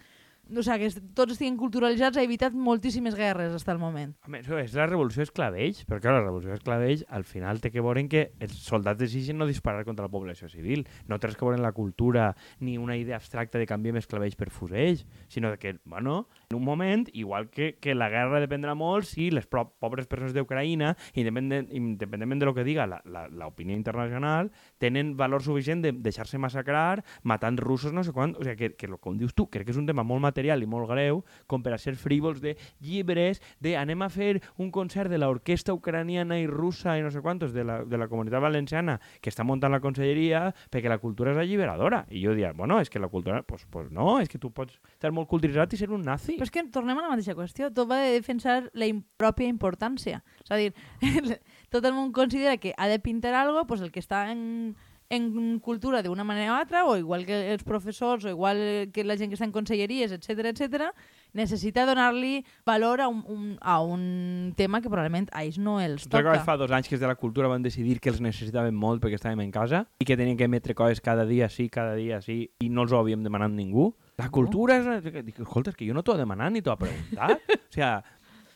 o 0.56 0.62
sea, 0.62 0.78
que 0.78 0.90
tots 1.14 1.34
estiguin 1.34 1.56
culturalitzats 1.60 2.18
ha 2.18 2.24
evitat 2.24 2.54
moltíssimes 2.56 3.14
guerres 3.14 3.52
fins 3.54 3.68
al 3.70 3.78
moment. 3.78 4.14
Home, 4.26 4.40
és 4.40 4.74
la 4.76 4.88
revolució 4.88 5.24
esclavells, 5.26 5.84
però 5.88 6.00
la 6.10 6.24
revolució 6.24 6.54
esclavells 6.56 7.04
al 7.08 7.24
final 7.24 7.60
té 7.62 7.70
que 7.70 7.82
veure 7.84 8.02
que 8.10 8.30
els 8.40 8.56
soldats 8.64 9.00
decideixen 9.00 9.38
no 9.38 9.46
disparar 9.46 9.84
contra 9.84 10.06
la 10.06 10.12
població 10.12 10.48
civil. 10.48 10.86
No 11.06 11.18
res 11.20 11.36
que 11.36 11.44
veure 11.44 11.60
la 11.60 11.72
cultura 11.72 12.34
ni 12.58 12.78
una 12.78 12.96
idea 12.96 13.16
abstracta 13.16 13.58
de 13.60 13.68
canviar 13.68 13.96
esclavells 14.00 14.36
per 14.36 14.50
fusells, 14.50 15.06
sinó 15.28 15.52
que, 15.58 15.78
bueno, 15.84 16.28
en 16.50 16.56
un 16.56 16.64
moment, 16.64 17.08
igual 17.12 17.50
que, 17.50 17.76
que 17.80 17.94
la 17.94 18.08
guerra 18.08 18.40
dependrà 18.40 18.74
molt 18.74 19.06
si 19.06 19.30
les 19.30 19.46
pobres 19.46 20.08
persones 20.08 20.34
d'Ucraïna, 20.34 20.96
independent, 21.14 21.68
independentment 21.70 22.40
de 22.40 22.48
lo 22.48 22.54
que 22.54 22.64
diga 22.64 22.86
l'opinió 22.86 23.76
internacional, 23.76 24.50
tenen 24.78 25.16
valor 25.16 25.42
suficient 25.42 25.82
de 25.84 25.92
deixar-se 25.92 26.38
massacrar, 26.38 27.04
matant 27.22 27.58
russos, 27.60 27.92
no 27.92 28.04
sé 28.04 28.14
quant. 28.16 28.34
O 28.38 28.44
sigui, 28.44 28.56
que, 28.56 28.74
que 28.74 28.90
com 28.98 29.18
dius 29.18 29.34
tu, 29.36 29.48
crec 29.50 29.68
que 29.68 29.74
és 29.74 29.80
un 29.80 29.86
tema 29.88 30.02
molt 30.06 30.22
material 30.24 30.39
i 30.40 30.66
molt 30.66 30.88
greu 30.88 31.22
com 31.46 31.62
per 31.62 31.74
a 31.74 31.78
ser 31.78 31.94
frívols 32.00 32.40
de 32.40 32.56
llibres, 32.80 33.40
de 33.60 33.76
anem 33.76 34.02
a 34.02 34.08
fer 34.08 34.40
un 34.58 34.70
concert 34.70 35.10
de 35.10 35.18
l'orquestra 35.18 35.74
ucraniana 35.74 36.38
i 36.40 36.46
russa 36.46 36.96
i 36.98 37.02
no 37.02 37.10
sé 37.10 37.20
quantos 37.20 37.52
de 37.52 37.64
la, 37.64 37.80
de 37.84 37.98
la 37.98 38.08
comunitat 38.08 38.40
valenciana 38.42 38.98
que 39.20 39.30
està 39.30 39.44
muntant 39.44 39.72
la 39.72 39.80
conselleria 39.80 40.48
perquè 40.70 40.88
la 40.88 40.98
cultura 40.98 41.34
és 41.34 41.40
alliberadora. 41.42 42.04
I 42.10 42.24
jo 42.24 42.34
diria, 42.34 42.52
bueno, 42.56 42.80
és 42.80 42.90
que 42.90 43.00
la 43.02 43.08
cultura... 43.08 43.42
Pues, 43.42 43.66
pues 43.70 43.90
no, 43.90 44.18
és 44.20 44.28
que 44.28 44.38
tu 44.38 44.50
pots 44.54 44.78
estar 44.92 45.12
molt 45.14 45.28
culturitzat 45.30 45.74
i 45.74 45.80
ser 45.80 45.90
un 45.92 46.04
nazi. 46.06 46.36
Però 46.38 46.48
és 46.48 46.54
que 46.54 46.64
tornem 46.72 46.98
a 46.98 47.06
la 47.06 47.12
mateixa 47.12 47.36
qüestió. 47.38 47.70
Tot 47.74 47.88
va 47.90 48.00
de 48.04 48.14
defensar 48.16 48.62
la 48.74 48.88
im 48.90 49.02
pròpia 49.20 49.50
importància. 49.50 50.22
És 50.44 50.52
a 50.52 50.60
dir, 50.60 50.70
tot 51.74 51.84
el 51.84 51.96
món 51.96 52.14
considera 52.16 52.56
que 52.60 52.74
ha 52.76 52.88
de 52.88 53.00
pintar 53.02 53.34
algo, 53.34 53.66
pues 53.66 53.80
el 53.80 53.92
que 53.92 54.02
està 54.02 54.26
en, 54.32 54.76
en 55.10 55.58
cultura 55.58 56.02
d'una 56.02 56.22
manera 56.24 56.54
o 56.54 56.56
altra, 56.56 56.84
o 56.86 56.96
igual 56.96 57.26
que 57.26 57.52
els 57.52 57.64
professors, 57.66 58.24
o 58.24 58.30
igual 58.30 58.90
que 58.94 59.02
la 59.04 59.16
gent 59.18 59.28
que 59.28 59.36
està 59.36 59.44
en 59.44 59.52
conselleries, 59.52 60.14
etc 60.14 60.52
etc, 60.52 60.92
necessita 61.34 61.84
donar-li 61.86 62.44
valor 62.66 63.02
a 63.02 63.08
un, 63.10 63.24
un, 63.26 63.58
a 63.60 63.80
un 63.82 64.54
tema 64.56 64.80
que 64.80 64.88
probablement 64.88 65.26
a 65.34 65.42
ells 65.42 65.58
no 65.58 65.80
els 65.82 66.06
Recordo 66.06 66.30
toca. 66.30 66.38
que 66.38 66.46
fa 66.46 66.56
dos 66.56 66.70
anys 66.70 66.88
que 66.88 66.94
els 66.94 67.02
de 67.02 67.10
la 67.10 67.18
cultura 67.18 67.50
van 67.50 67.62
decidir 67.62 67.98
que 67.98 68.10
els 68.10 68.22
necessitaven 68.22 68.74
molt 68.74 69.02
perquè 69.02 69.18
estàvem 69.18 69.42
en 69.42 69.50
casa 69.50 69.84
i 69.98 70.06
que 70.06 70.16
tenien 70.16 70.38
que 70.38 70.46
emetre 70.46 70.78
coses 70.78 71.02
cada 71.02 71.26
dia 71.26 71.50
sí, 71.50 71.68
cada 71.68 71.98
dia 71.98 72.22
sí, 72.22 72.44
i 72.62 72.70
no 72.70 72.86
els 72.86 72.94
ho 72.94 73.02
havíem 73.02 73.26
demanat 73.26 73.50
ningú. 73.50 73.90
La 74.20 74.30
cultura 74.30 74.78
és... 74.78 75.10
Dic, 75.24 75.38
escolta, 75.40 75.72
és 75.72 75.78
que 75.78 75.86
jo 75.88 75.94
no 75.96 76.02
t'ho 76.06 76.14
he 76.14 76.22
demanat 76.22 76.52
ni 76.54 76.62
t'ho 76.62 76.74
he 76.74 76.80
preguntat. 76.86 77.40
o 77.70 77.74
sea, 77.74 77.96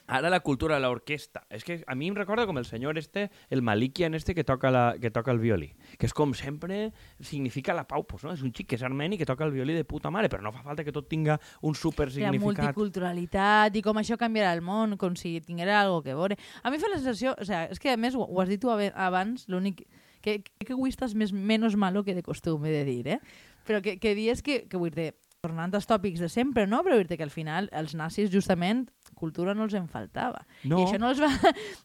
ara 0.07 0.31
la 0.31 0.41
cultura, 0.41 0.79
l'orquestra. 0.81 1.45
És 1.51 1.65
que 1.65 1.81
a 1.87 1.95
mi 1.95 2.09
em 2.11 2.17
recorda 2.17 2.47
com 2.47 2.59
el 2.61 2.67
senyor 2.69 2.99
este, 2.99 3.31
el 3.51 3.63
Malikian 3.63 4.15
este 4.15 4.35
que 4.35 4.45
toca, 4.45 4.71
la, 4.71 4.97
que 5.01 5.11
toca 5.11 5.33
el 5.33 5.41
violí. 5.41 5.73
Que 5.99 6.07
és 6.07 6.15
com 6.17 6.35
sempre 6.37 6.93
significa 7.21 7.75
la 7.75 7.87
pau, 7.89 8.05
pues, 8.07 8.25
no? 8.25 8.35
És 8.35 8.45
un 8.45 8.53
xic 8.55 8.69
que 8.73 8.79
és 8.79 8.85
armeni 8.85 9.19
que 9.21 9.29
toca 9.29 9.47
el 9.47 9.55
violí 9.55 9.77
de 9.77 9.85
puta 9.89 10.13
mare, 10.15 10.31
però 10.33 10.45
no 10.45 10.53
fa 10.53 10.65
falta 10.67 10.85
que 10.85 10.93
tot 10.93 11.09
tinga 11.09 11.39
un 11.63 11.75
super 11.75 12.09
la 12.11 12.17
significat. 12.19 12.45
multiculturalitat 12.45 13.77
i 13.77 13.85
com 13.85 14.01
això 14.01 14.19
canviarà 14.21 14.53
el 14.55 14.63
món, 14.65 14.99
com 15.01 15.17
si 15.17 15.39
tinguera 15.41 15.81
algo 15.81 16.03
que 16.03 16.15
veure. 16.15 16.39
A 16.63 16.71
mi 16.71 16.79
fa 16.79 16.93
la 16.93 17.01
sensació, 17.01 17.35
o 17.41 17.45
sea, 17.45 17.65
és 17.71 17.81
que 17.81 17.93
a 17.93 17.97
més 17.97 18.15
ho, 18.15 18.25
ho 18.25 18.41
has 18.43 18.53
dit 18.53 18.61
tu 18.61 18.71
abans, 18.71 19.49
l'únic 19.49 19.87
que, 20.25 20.41
que 20.41 20.73
avui 20.73 20.93
estàs 20.93 21.15
més, 21.15 21.33
menys 21.33 21.77
malo 21.77 22.05
que 22.05 22.15
de 22.17 22.23
costum, 22.25 22.65
he 22.65 22.73
de 22.73 22.85
dir, 22.89 23.03
eh? 23.17 23.21
Però 23.65 23.81
que, 23.85 23.99
que 24.01 24.15
dies 24.17 24.43
que, 24.45 24.65
que 24.69 24.81
vull 24.81 24.93
dir, 24.93 25.13
tornant 25.45 25.77
als 25.77 25.85
tòpics 25.91 26.23
de 26.25 26.31
sempre, 26.33 26.65
no? 26.67 26.81
Però 26.87 26.97
dir 26.97 27.19
que 27.19 27.23
al 27.27 27.31
final 27.35 27.69
els 27.77 27.93
nazis 27.95 28.33
justament 28.33 28.87
cultura 29.15 29.53
no 29.55 29.67
els 29.69 29.75
en 29.77 29.87
faltava. 29.93 30.41
No. 30.65 30.81
I 30.81 30.87
això 30.89 30.99
no 30.99 31.11
els, 31.13 31.21
va, 31.21 31.29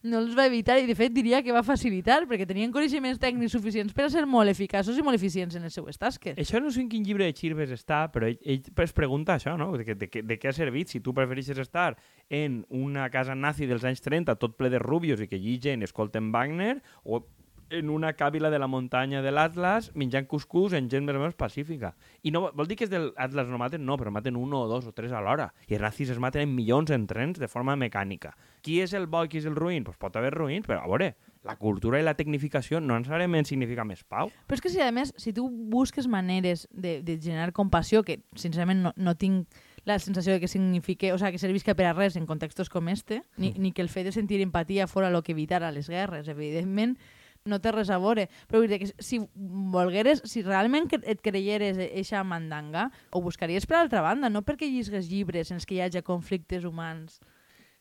no 0.08 0.22
els 0.24 0.32
va 0.38 0.48
evitar 0.48 0.80
i 0.80 0.88
de 0.88 0.96
fet 0.98 1.12
diria 1.14 1.44
que 1.44 1.52
va 1.56 1.62
facilitar 1.68 2.22
perquè 2.30 2.48
tenien 2.48 2.72
coneixements 2.74 3.20
tècnics 3.22 3.52
suficients 3.58 3.94
per 3.94 4.08
a 4.08 4.12
ser 4.14 4.24
molt 4.30 4.50
eficaços 4.50 4.98
i 4.98 5.04
molt 5.06 5.20
eficients 5.20 5.60
en 5.60 5.68
les 5.68 5.76
seues 5.76 6.00
tasques. 6.00 6.38
Això 6.40 6.62
no 6.64 6.72
sé 6.72 6.82
en 6.86 6.90
quin 6.90 7.04
llibre 7.06 7.28
de 7.28 7.36
Chirves 7.36 7.74
està, 7.76 8.06
però 8.14 8.30
ell, 8.32 8.40
ell 8.46 8.64
es 8.86 8.96
pregunta 8.96 9.36
això, 9.36 9.58
no? 9.60 9.74
De, 9.78 9.84
de, 9.96 10.08
que- 10.10 10.24
de 10.24 10.40
què 10.40 10.50
ha 10.50 10.56
servit 10.56 10.90
si 10.94 11.04
tu 11.04 11.14
prefereixes 11.18 11.60
estar 11.60 11.98
en 12.30 12.64
una 12.70 13.10
casa 13.12 13.36
nazi 13.36 13.68
dels 13.70 13.84
anys 13.84 14.02
30 14.06 14.38
tot 14.40 14.56
ple 14.58 14.70
de 14.72 14.80
rubios 14.80 15.20
i 15.22 15.28
que 15.28 15.36
allí 15.38 15.60
gent 15.62 15.84
escolten 15.86 16.32
Wagner 16.32 16.80
o 17.04 17.26
en 17.70 17.90
una 17.90 18.14
càvila 18.14 18.50
de 18.50 18.60
la 18.60 18.68
muntanya 18.68 19.22
de 19.22 19.32
l'Atlas 19.32 19.92
menjant 19.96 20.28
cuscús 20.28 20.74
en 20.74 20.90
gent 20.90 21.06
més 21.06 21.18
o 21.18 21.22
menys 21.22 21.38
pacífica. 21.40 21.94
I 22.24 22.34
no, 22.36 22.48
vol 22.56 22.70
dir 22.70 22.78
que 22.80 22.88
és 22.88 22.92
del 22.92 23.12
Atlas 23.18 23.50
no 23.50 23.60
maten? 23.62 23.86
No, 23.86 23.98
però 23.98 24.14
maten 24.14 24.38
un 24.40 24.54
o 24.58 24.66
dos 24.68 24.88
o 24.90 24.94
tres 24.96 25.14
a 25.14 25.22
l'hora. 25.24 25.52
I 25.68 25.78
els 25.78 25.86
nazis 25.86 26.14
es 26.14 26.22
maten 26.22 26.48
en 26.48 26.54
milions 26.56 26.92
en 26.96 27.08
trens 27.08 27.40
de 27.40 27.48
forma 27.48 27.78
mecànica. 27.80 28.36
Qui 28.66 28.80
és 28.84 28.94
el 28.98 29.08
bo 29.08 29.24
i 29.26 29.32
qui 29.32 29.42
és 29.42 29.48
el 29.50 29.58
ruïn? 29.58 29.86
Pues 29.88 30.00
pot 30.02 30.16
haver 30.18 30.34
ruïns, 30.36 30.68
però 30.68 30.82
a 30.84 30.90
veure, 30.90 31.14
la 31.44 31.56
cultura 31.56 32.00
i 32.00 32.04
la 32.04 32.16
tecnificació 32.20 32.82
no 32.84 32.98
necessàriament 32.98 33.48
significa 33.48 33.86
més 33.88 34.04
pau. 34.04 34.32
Però 34.48 34.58
és 34.58 34.64
que 34.64 34.72
si 34.74 34.82
a 34.84 34.92
més, 34.92 35.14
si 35.18 35.32
tu 35.34 35.48
busques 35.50 36.10
maneres 36.12 36.68
de, 36.72 37.00
de 37.06 37.20
generar 37.22 37.54
compassió, 37.56 38.04
que 38.04 38.20
sincerament 38.36 38.84
no, 38.84 38.94
no 38.98 39.16
tinc 39.16 39.48
la 39.86 39.98
sensació 40.00 40.34
de 40.34 40.40
que 40.40 40.48
signifique, 40.48 41.14
o 41.14 41.18
sea, 41.18 41.32
que 41.32 41.40
servisca 41.40 41.76
per 41.76 41.88
a 41.88 41.94
res 41.94 42.18
en 42.20 42.28
contextos 42.28 42.70
com 42.70 42.90
este, 42.92 43.24
ni, 43.38 43.54
ni 43.58 43.72
que 43.72 43.82
el 43.82 43.90
fet 43.90 44.06
de 44.10 44.12
sentir 44.12 44.42
empatia 44.44 44.88
fora 44.88 45.10
lo 45.10 45.24
que 45.24 45.32
evitara 45.32 45.72
les 45.72 45.90
guerres, 45.90 46.28
evidentment, 46.28 46.98
no 47.50 47.60
té 47.62 47.74
res 47.76 47.90
a 47.90 48.00
veure. 48.02 48.28
Però 48.48 48.62
vull 48.62 48.72
dir 48.72 48.82
que 48.84 48.92
si 49.04 49.20
volgueres, 49.74 50.24
si 50.30 50.46
realment 50.46 50.88
et 51.02 51.26
creieres 51.26 51.82
eixa 51.90 52.24
mandanga, 52.24 52.90
ho 53.12 53.24
buscaries 53.26 53.68
per 53.68 53.82
altra 53.82 54.06
banda, 54.06 54.30
no 54.30 54.46
perquè 54.46 54.70
llisgues 54.70 55.10
llibres 55.10 55.52
en 55.52 55.60
els 55.60 55.68
que 55.68 55.78
hi 55.78 55.84
hagi 55.86 56.06
conflictes 56.06 56.66
humans. 56.70 57.20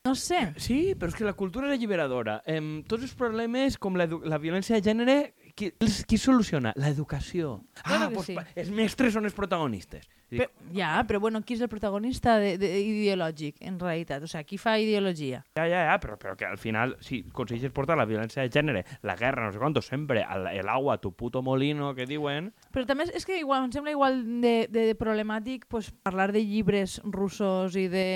No 0.06 0.14
sé. 0.14 0.38
Sí, 0.56 0.94
però 0.96 1.10
és 1.10 1.16
que 1.18 1.26
la 1.26 1.34
cultura 1.36 1.68
és 1.68 1.74
alliberadora. 1.76 2.38
Em, 2.48 2.78
tots 2.88 3.04
els 3.04 3.14
problemes, 3.18 3.76
com 3.76 3.98
la, 3.98 4.06
la 4.06 4.38
violència 4.40 4.78
de 4.78 4.84
gènere, 4.86 5.16
qui, 5.58 5.72
qui 6.06 6.18
soluciona? 6.20 6.72
L'educació. 6.78 7.58
Claro 7.82 8.06
ah, 8.06 8.08
que 8.08 8.14
pues, 8.20 8.30
sí. 8.30 8.38
els 8.62 8.70
mestres 8.74 9.16
són 9.16 9.26
els 9.26 9.34
protagonistes. 9.34 10.06
Però, 10.28 10.44
ja, 10.76 10.90
però 11.08 11.20
bueno, 11.24 11.40
qui 11.40 11.56
és 11.56 11.62
el 11.64 11.70
protagonista 11.72 12.36
de, 12.38 12.52
de, 12.60 12.68
ideològic, 12.84 13.62
en 13.64 13.78
realitat? 13.80 14.22
O 14.26 14.28
sigui, 14.28 14.44
qui 14.50 14.58
fa 14.60 14.74
ideologia? 14.78 15.40
Ja, 15.56 15.64
ja, 15.64 15.86
ja, 15.88 15.94
però, 16.02 16.18
però 16.20 16.34
que 16.36 16.44
al 16.46 16.60
final, 16.60 16.94
si 17.04 17.22
aconsegueixes 17.30 17.72
portar 17.74 17.96
la 17.96 18.06
violència 18.08 18.44
de 18.44 18.52
gènere, 18.52 18.84
la 19.08 19.16
guerra, 19.16 19.46
no 19.46 19.54
sé 19.54 19.62
quantos, 19.62 19.88
sempre, 19.88 20.22
al- 20.22 20.50
el 20.52 20.68
agua 20.68 20.98
a 20.98 21.00
tu 21.00 21.14
puto 21.16 21.42
molino, 21.42 21.94
que 21.96 22.06
diuen... 22.06 22.52
Però 22.74 22.84
també 22.86 23.08
és, 23.08 23.14
és 23.16 23.26
que 23.28 23.40
igual, 23.40 23.64
em 23.64 23.72
sembla 23.72 23.96
igual 23.96 24.20
de, 24.44 24.54
de 24.68 24.92
problemàtic 25.00 25.64
pues, 25.72 25.90
parlar 26.04 26.30
de 26.36 26.44
llibres 26.44 27.00
russos 27.08 27.78
i 27.80 27.88
de... 27.88 28.06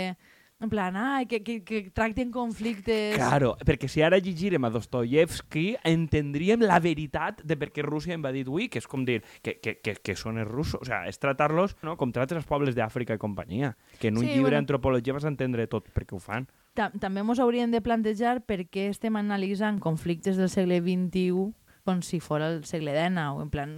En 0.63 0.71
plan, 0.71 0.95
ai, 0.95 1.27
que, 1.27 1.41
que, 1.43 1.65
que 1.67 1.91
tracten 1.91 2.31
conflictes... 2.31 3.17
Claro, 3.19 3.57
perquè 3.67 3.89
si 3.91 3.99
ara 4.07 4.21
llegirem 4.23 4.63
a 4.63 4.71
Dostoyevsky 4.71 5.73
entendríem 5.91 6.63
la 6.63 6.79
veritat 6.79 7.41
de 7.43 7.57
per 7.59 7.73
què 7.75 7.83
Rússia 7.83 8.15
ha 8.15 8.21
invadit 8.21 8.47
avui, 8.47 8.69
que 8.71 8.79
és 8.79 8.87
com 8.87 9.03
dir 9.03 9.19
que, 9.43 9.57
que, 9.59 9.75
que, 9.83 9.97
que 9.99 10.15
són 10.15 10.39
els 10.39 10.47
russos, 10.47 10.79
o 10.79 10.87
sea, 10.87 11.03
és 11.11 11.19
tratar-los 11.19 11.75
no, 11.83 11.97
com 11.99 12.15
traten 12.15 12.39
els 12.39 12.47
pobles 12.47 12.79
d'Àfrica 12.79 13.19
i 13.19 13.23
companyia, 13.23 13.73
que 13.99 14.13
en 14.13 14.21
un 14.21 14.23
Sí, 14.23 14.29
llibre 14.31 14.53
bueno. 14.53 14.61
d'antropologia 14.61 15.19
vas 15.19 15.27
entendre 15.27 15.67
tot 15.67 15.91
perquè 15.91 16.15
ho 16.15 16.23
fan. 16.23 16.47
Ta 16.79 16.93
també 17.03 17.21
ens 17.27 17.43
hauríem 17.43 17.75
de 17.75 17.83
plantejar 17.85 18.39
per 18.47 18.63
què 18.71 18.87
estem 18.89 19.19
analitzant 19.19 19.83
conflictes 19.83 20.39
del 20.39 20.49
segle 20.49 20.79
XXI 20.79 21.51
com 21.85 22.03
si 22.03 22.21
fos 22.21 22.43
el 22.43 22.65
segle 22.65 22.93
XIX. 22.95 23.43
En 23.43 23.51
plan, 23.51 23.73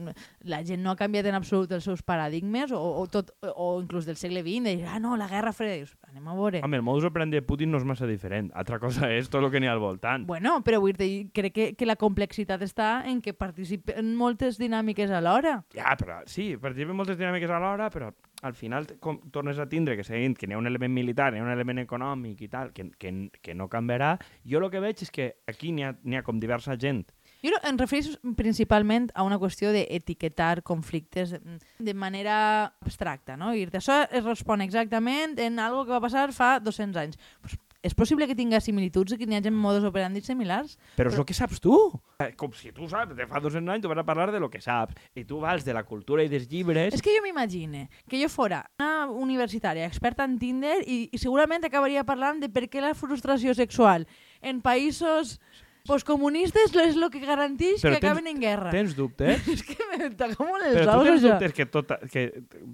la 0.45 0.62
gent 0.64 0.83
no 0.85 0.93
ha 0.93 0.99
canviat 0.99 1.29
en 1.31 1.38
absolut 1.38 1.73
els 1.73 1.87
seus 1.87 2.03
paradigmes 2.07 2.73
o, 2.73 2.81
o, 2.81 3.07
tot, 3.11 3.33
o 3.55 3.69
inclús 3.81 4.07
del 4.09 4.19
segle 4.21 4.43
XX, 4.45 4.64
de 4.64 4.77
dir, 4.81 4.88
ah, 4.90 5.01
no, 5.01 5.17
la 5.17 5.29
guerra 5.29 5.53
freda. 5.57 5.79
Dius, 5.81 5.95
anem 6.09 6.29
a 6.29 6.37
veure. 6.37 6.62
Home, 6.64 6.81
el 6.81 6.87
modus 6.87 7.09
operandi 7.09 7.40
de 7.40 7.47
Putin 7.47 7.73
no 7.73 7.81
és 7.81 7.88
massa 7.88 8.09
diferent. 8.11 8.51
Altra 8.55 8.79
cosa 8.83 9.11
és 9.12 9.31
tot 9.33 9.43
el 9.43 9.51
que 9.53 9.62
n'hi 9.62 9.71
ha 9.71 9.75
al 9.77 9.83
voltant. 9.83 10.27
Bueno, 10.29 10.59
però 10.67 10.83
vull 10.85 10.97
dir, 10.99 11.31
crec 11.35 11.57
que, 11.57 11.71
que 11.79 11.88
la 11.88 11.99
complexitat 12.01 12.62
està 12.67 12.90
en 13.09 13.23
que 13.25 13.35
participen 13.37 14.14
moltes 14.19 14.61
dinàmiques 14.61 15.11
alhora. 15.11 15.61
Ja, 15.75 15.97
però 16.01 16.21
sí, 16.31 16.55
participen 16.61 16.97
moltes 16.99 17.19
dinàmiques 17.21 17.51
alhora, 17.51 17.90
però 17.95 18.12
al 18.45 18.55
final 18.55 18.87
com, 19.01 19.19
tornes 19.33 19.59
a 19.59 19.64
tindre 19.71 19.97
que 19.97 20.05
seguint 20.05 20.37
que 20.37 20.47
n'hi 20.47 20.53
ha 20.53 20.61
un 20.61 20.69
element 20.69 20.93
militar, 20.93 21.31
n'hi 21.33 21.40
ha 21.40 21.47
un 21.47 21.53
element 21.53 21.81
econòmic 21.81 22.43
i 22.45 22.49
tal, 22.53 22.75
que, 22.77 22.90
que, 23.01 23.12
que 23.40 23.55
no 23.57 23.71
canviarà. 23.73 24.19
Jo 24.45 24.61
el 24.61 24.69
que 24.71 24.83
veig 24.85 25.01
és 25.07 25.11
que 25.14 25.31
aquí 25.49 25.73
n'hi 25.73 25.87
ha, 25.88 25.95
ha 25.97 26.25
com 26.27 26.43
diversa 26.43 26.77
gent 26.77 27.07
Jo 27.45 27.53
no- 27.53 27.61
em 27.69 27.77
refereixo 27.79 28.17
principalment 28.39 29.11
a 29.15 29.23
una 29.27 29.37
qüestió 29.39 29.71
d'etiquetar 29.75 30.63
conflictes 30.65 31.35
mm, 31.37 31.59
de 31.85 31.95
manera 31.95 32.39
abstracta, 32.81 33.37
no? 33.37 33.53
I 33.55 33.67
això 33.69 34.01
es 34.11 34.25
respon 34.25 34.65
exactament 34.65 35.39
en 35.39 35.61
algo 35.61 35.85
que 35.85 35.93
va 35.93 36.01
passar 36.01 36.31
fa 36.33 36.57
200 36.59 36.97
anys. 37.05 37.21
Pues, 37.45 37.59
és 37.85 37.93
possible 37.93 38.25
que 38.25 38.33
tinga 38.35 38.63
similituds 38.65 39.13
i 39.13 39.19
que 39.21 39.27
n'hi 39.29 39.37
hagi 39.37 39.51
modus 39.53 39.85
operandi 39.85 40.23
similars? 40.25 40.79
Però 40.97 41.11
és 41.13 41.19
el 41.21 41.27
que 41.29 41.35
saps 41.37 41.61
tu. 41.61 41.75
Eh, 42.17 42.31
Com 42.41 42.55
si 42.57 42.73
tu 42.73 42.89
saps, 42.89 43.13
de 43.13 43.27
fa 43.29 43.43
200 43.45 43.75
anys 43.75 43.83
tu 43.85 43.91
vas 43.93 44.01
a 44.01 44.07
parlar 44.09 44.31
de 44.33 44.41
lo 44.41 44.49
que 44.49 44.63
saps. 44.65 44.97
I 45.15 45.27
tu 45.29 45.37
vas 45.43 45.67
de 45.67 45.75
la 45.77 45.83
cultura 45.85 46.25
i 46.25 46.31
dels 46.33 46.49
llibres... 46.49 46.95
És 46.97 47.03
que 47.05 47.13
jo 47.13 47.21
m'imagine 47.21 47.91
que 48.09 48.17
jo 48.23 48.31
fora 48.33 48.63
una 48.81 49.11
universitària 49.13 49.85
experta 49.85 50.25
en 50.25 50.39
Tinder 50.41 50.79
i, 50.89 51.11
i 51.13 51.21
segurament 51.21 51.69
acabaria 51.69 52.07
parlant 52.09 52.41
de 52.41 52.49
per 52.49 52.71
què 52.73 52.81
la 52.81 52.95
frustració 52.97 53.53
sexual 53.53 54.09
en 54.41 54.63
països 54.65 55.37
postcomunistes 55.87 56.73
és 56.81 56.97
el 56.97 57.07
que 57.12 57.20
garanteix 57.20 57.83
Però 57.83 57.92
que 57.94 58.01
tens- 58.01 58.05
acaben 58.11 58.27
en 58.31 58.40
guerra. 58.40 58.70
Tens 58.73 58.94
dubtes? 58.97 59.47
És 59.55 59.62
que 59.62 59.77
me 59.92 60.11
toca 60.16 60.44
molt 60.44 60.64
els 60.66 60.79
Però 60.81 60.92
tu 60.92 60.99
ous, 60.99 61.07
tens 61.09 61.23
això. 61.23 61.33
dubtes 61.35 61.53
que, 61.57 61.66
tota, 61.66 61.99
que 62.11 62.25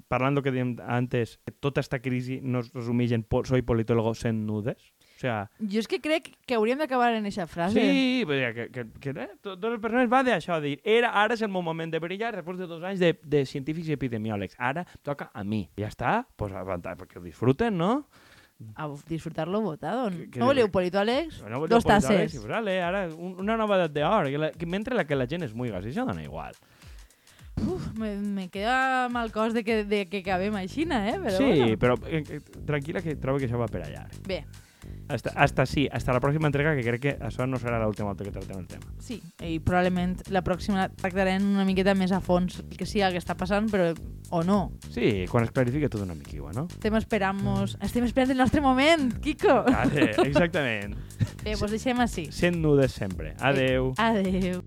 parlant 0.09 0.38
del 0.38 0.44
que 0.46 0.53
dèiem 0.55 0.77
antes, 0.87 1.37
que 1.44 1.53
tota 1.53 1.83
esta 1.85 1.99
crisi 2.01 2.40
no 2.42 2.61
es 2.64 2.70
resumeix 2.73 3.12
en 3.16 3.25
po 3.25 3.42
soy 3.44 3.62
politólogo 3.66 4.14
sent 4.14 4.44
nudes? 4.46 4.92
O 5.16 5.20
sea, 5.20 5.51
Jo 5.61 5.83
és 5.83 5.88
que 5.90 5.99
crec 6.01 6.31
que 6.49 6.55
hauríem 6.57 6.79
d'acabar 6.81 7.11
en 7.12 7.27
aquesta 7.27 7.44
frase. 7.46 7.77
sí, 7.77 8.25
dir, 8.25 8.55
que, 8.57 8.70
que, 8.73 8.87
que 9.03 9.11
eh, 9.11 9.29
to- 9.42 9.59
totes 9.59 9.73
les 9.75 9.81
persones 9.83 10.09
va 10.09 10.23
d'això, 10.25 10.57
de 10.62 10.68
dir, 10.70 10.81
era, 10.85 11.11
ara 11.12 11.35
és 11.37 11.42
el 11.44 11.51
meu 11.53 11.61
moment 11.61 11.92
de 11.92 12.01
brillar 12.01 12.33
després 12.38 12.57
de 12.57 12.66
dos 12.70 12.83
anys 12.83 13.01
de, 13.03 13.12
de 13.23 13.44
científics 13.44 13.90
i 13.90 13.99
epidemiòlegs. 13.99 14.57
Ara 14.57 14.87
toca 15.03 15.29
a 15.35 15.44
mi. 15.44 15.66
Ja 15.77 15.90
està, 15.92 16.14
pues, 16.40 16.55
avantar, 16.57 16.96
perquè 16.96 17.18
ho 17.20 17.23
disfruten, 17.27 17.77
no? 17.77 18.07
A 18.77 18.88
disfrutar-lo 19.09 19.61
votado. 19.61 20.11
Que- 20.11 20.29
que- 20.31 20.40
no 20.40 20.46
voleu 20.51 20.68
politòlegs? 20.70 21.42
No 21.49 21.66
Dos 21.66 21.85
tasses. 21.85 22.33
Sí, 22.33 22.38
vale, 22.44 22.81
ara 22.83 23.07
un, 23.09 23.38
una 23.40 23.57
nova 23.57 23.79
edat 23.81 23.94
d'or, 23.96 24.29
mentre 24.66 24.94
la 24.94 25.07
que 25.07 25.16
la 25.16 25.27
gent 25.27 25.46
és 25.46 25.55
muy 25.55 25.70
gas, 25.70 25.85
això 25.85 26.05
dona 26.07 26.23
igual. 26.23 26.55
Uf, 27.66 27.92
me, 27.99 28.16
me 28.16 28.49
queda 28.49 29.09
mal 29.11 29.33
cos 29.33 29.53
de 29.53 29.64
que, 29.64 29.85
de 29.85 30.07
que 30.09 30.23
acabem 30.25 30.55
així, 30.57 30.87
eh? 30.88 31.18
Però 31.20 31.37
sí, 31.37 31.44
bueno. 31.44 31.79
però 31.79 31.96
eh, 32.07 32.23
eh, 32.25 32.40
tranquil·la 32.66 33.03
que 33.05 33.16
trobo 33.20 33.38
que 33.38 33.49
això 33.49 33.61
va 33.61 33.68
per 33.68 33.83
allà. 33.85 34.07
Bé, 34.27 34.44
Hasta, 35.09 35.33
hasta 35.35 35.66
sí, 35.66 35.88
hasta 35.90 36.12
la 36.12 36.20
pròxima 36.22 36.46
entrega, 36.46 36.76
que 36.76 36.85
crec 36.87 37.00
que 37.03 37.14
això 37.26 37.46
no 37.48 37.59
serà 37.59 37.81
l'última 37.83 38.11
volta 38.12 38.24
que 38.24 38.31
tractem 38.31 38.59
el 38.59 38.66
tema. 38.70 38.87
sí. 38.98 39.20
I 39.40 39.59
probablement 39.59 40.20
la 40.31 40.42
pròxima 40.46 40.88
tractarem 40.94 41.42
una 41.55 41.64
miqueta 41.64 41.94
més 41.98 42.12
a 42.12 42.20
fons 42.20 42.61
el 42.61 42.76
que 42.76 42.87
sigui 42.87 43.03
el 43.07 43.16
que 43.16 43.22
està 43.22 43.35
passant, 43.35 43.70
però 43.72 43.90
o 44.31 44.42
no. 44.44 44.72
Sí, 44.90 45.26
quan 45.31 45.44
es 45.44 45.50
clarifica 45.50 45.88
tot 45.88 46.03
una 46.05 46.14
miquigua, 46.14 46.53
no? 46.55 46.66
Estem 46.70 46.94
esperant 47.00 47.40
estem 47.81 48.05
esperant 48.05 48.31
el 48.31 48.38
nostre 48.38 48.61
moment, 48.61 49.11
Kiko. 49.24 49.62
Vale, 49.66 50.12
exactament. 50.29 50.94
Bé, 51.42 51.57
doncs 51.57 51.72
deixem 51.72 51.98
així. 52.05 52.29
Sent 52.31 52.61
nudes 52.62 52.92
sempre. 52.92 53.35
Adeu. 53.40 53.94
Adeu. 53.98 54.62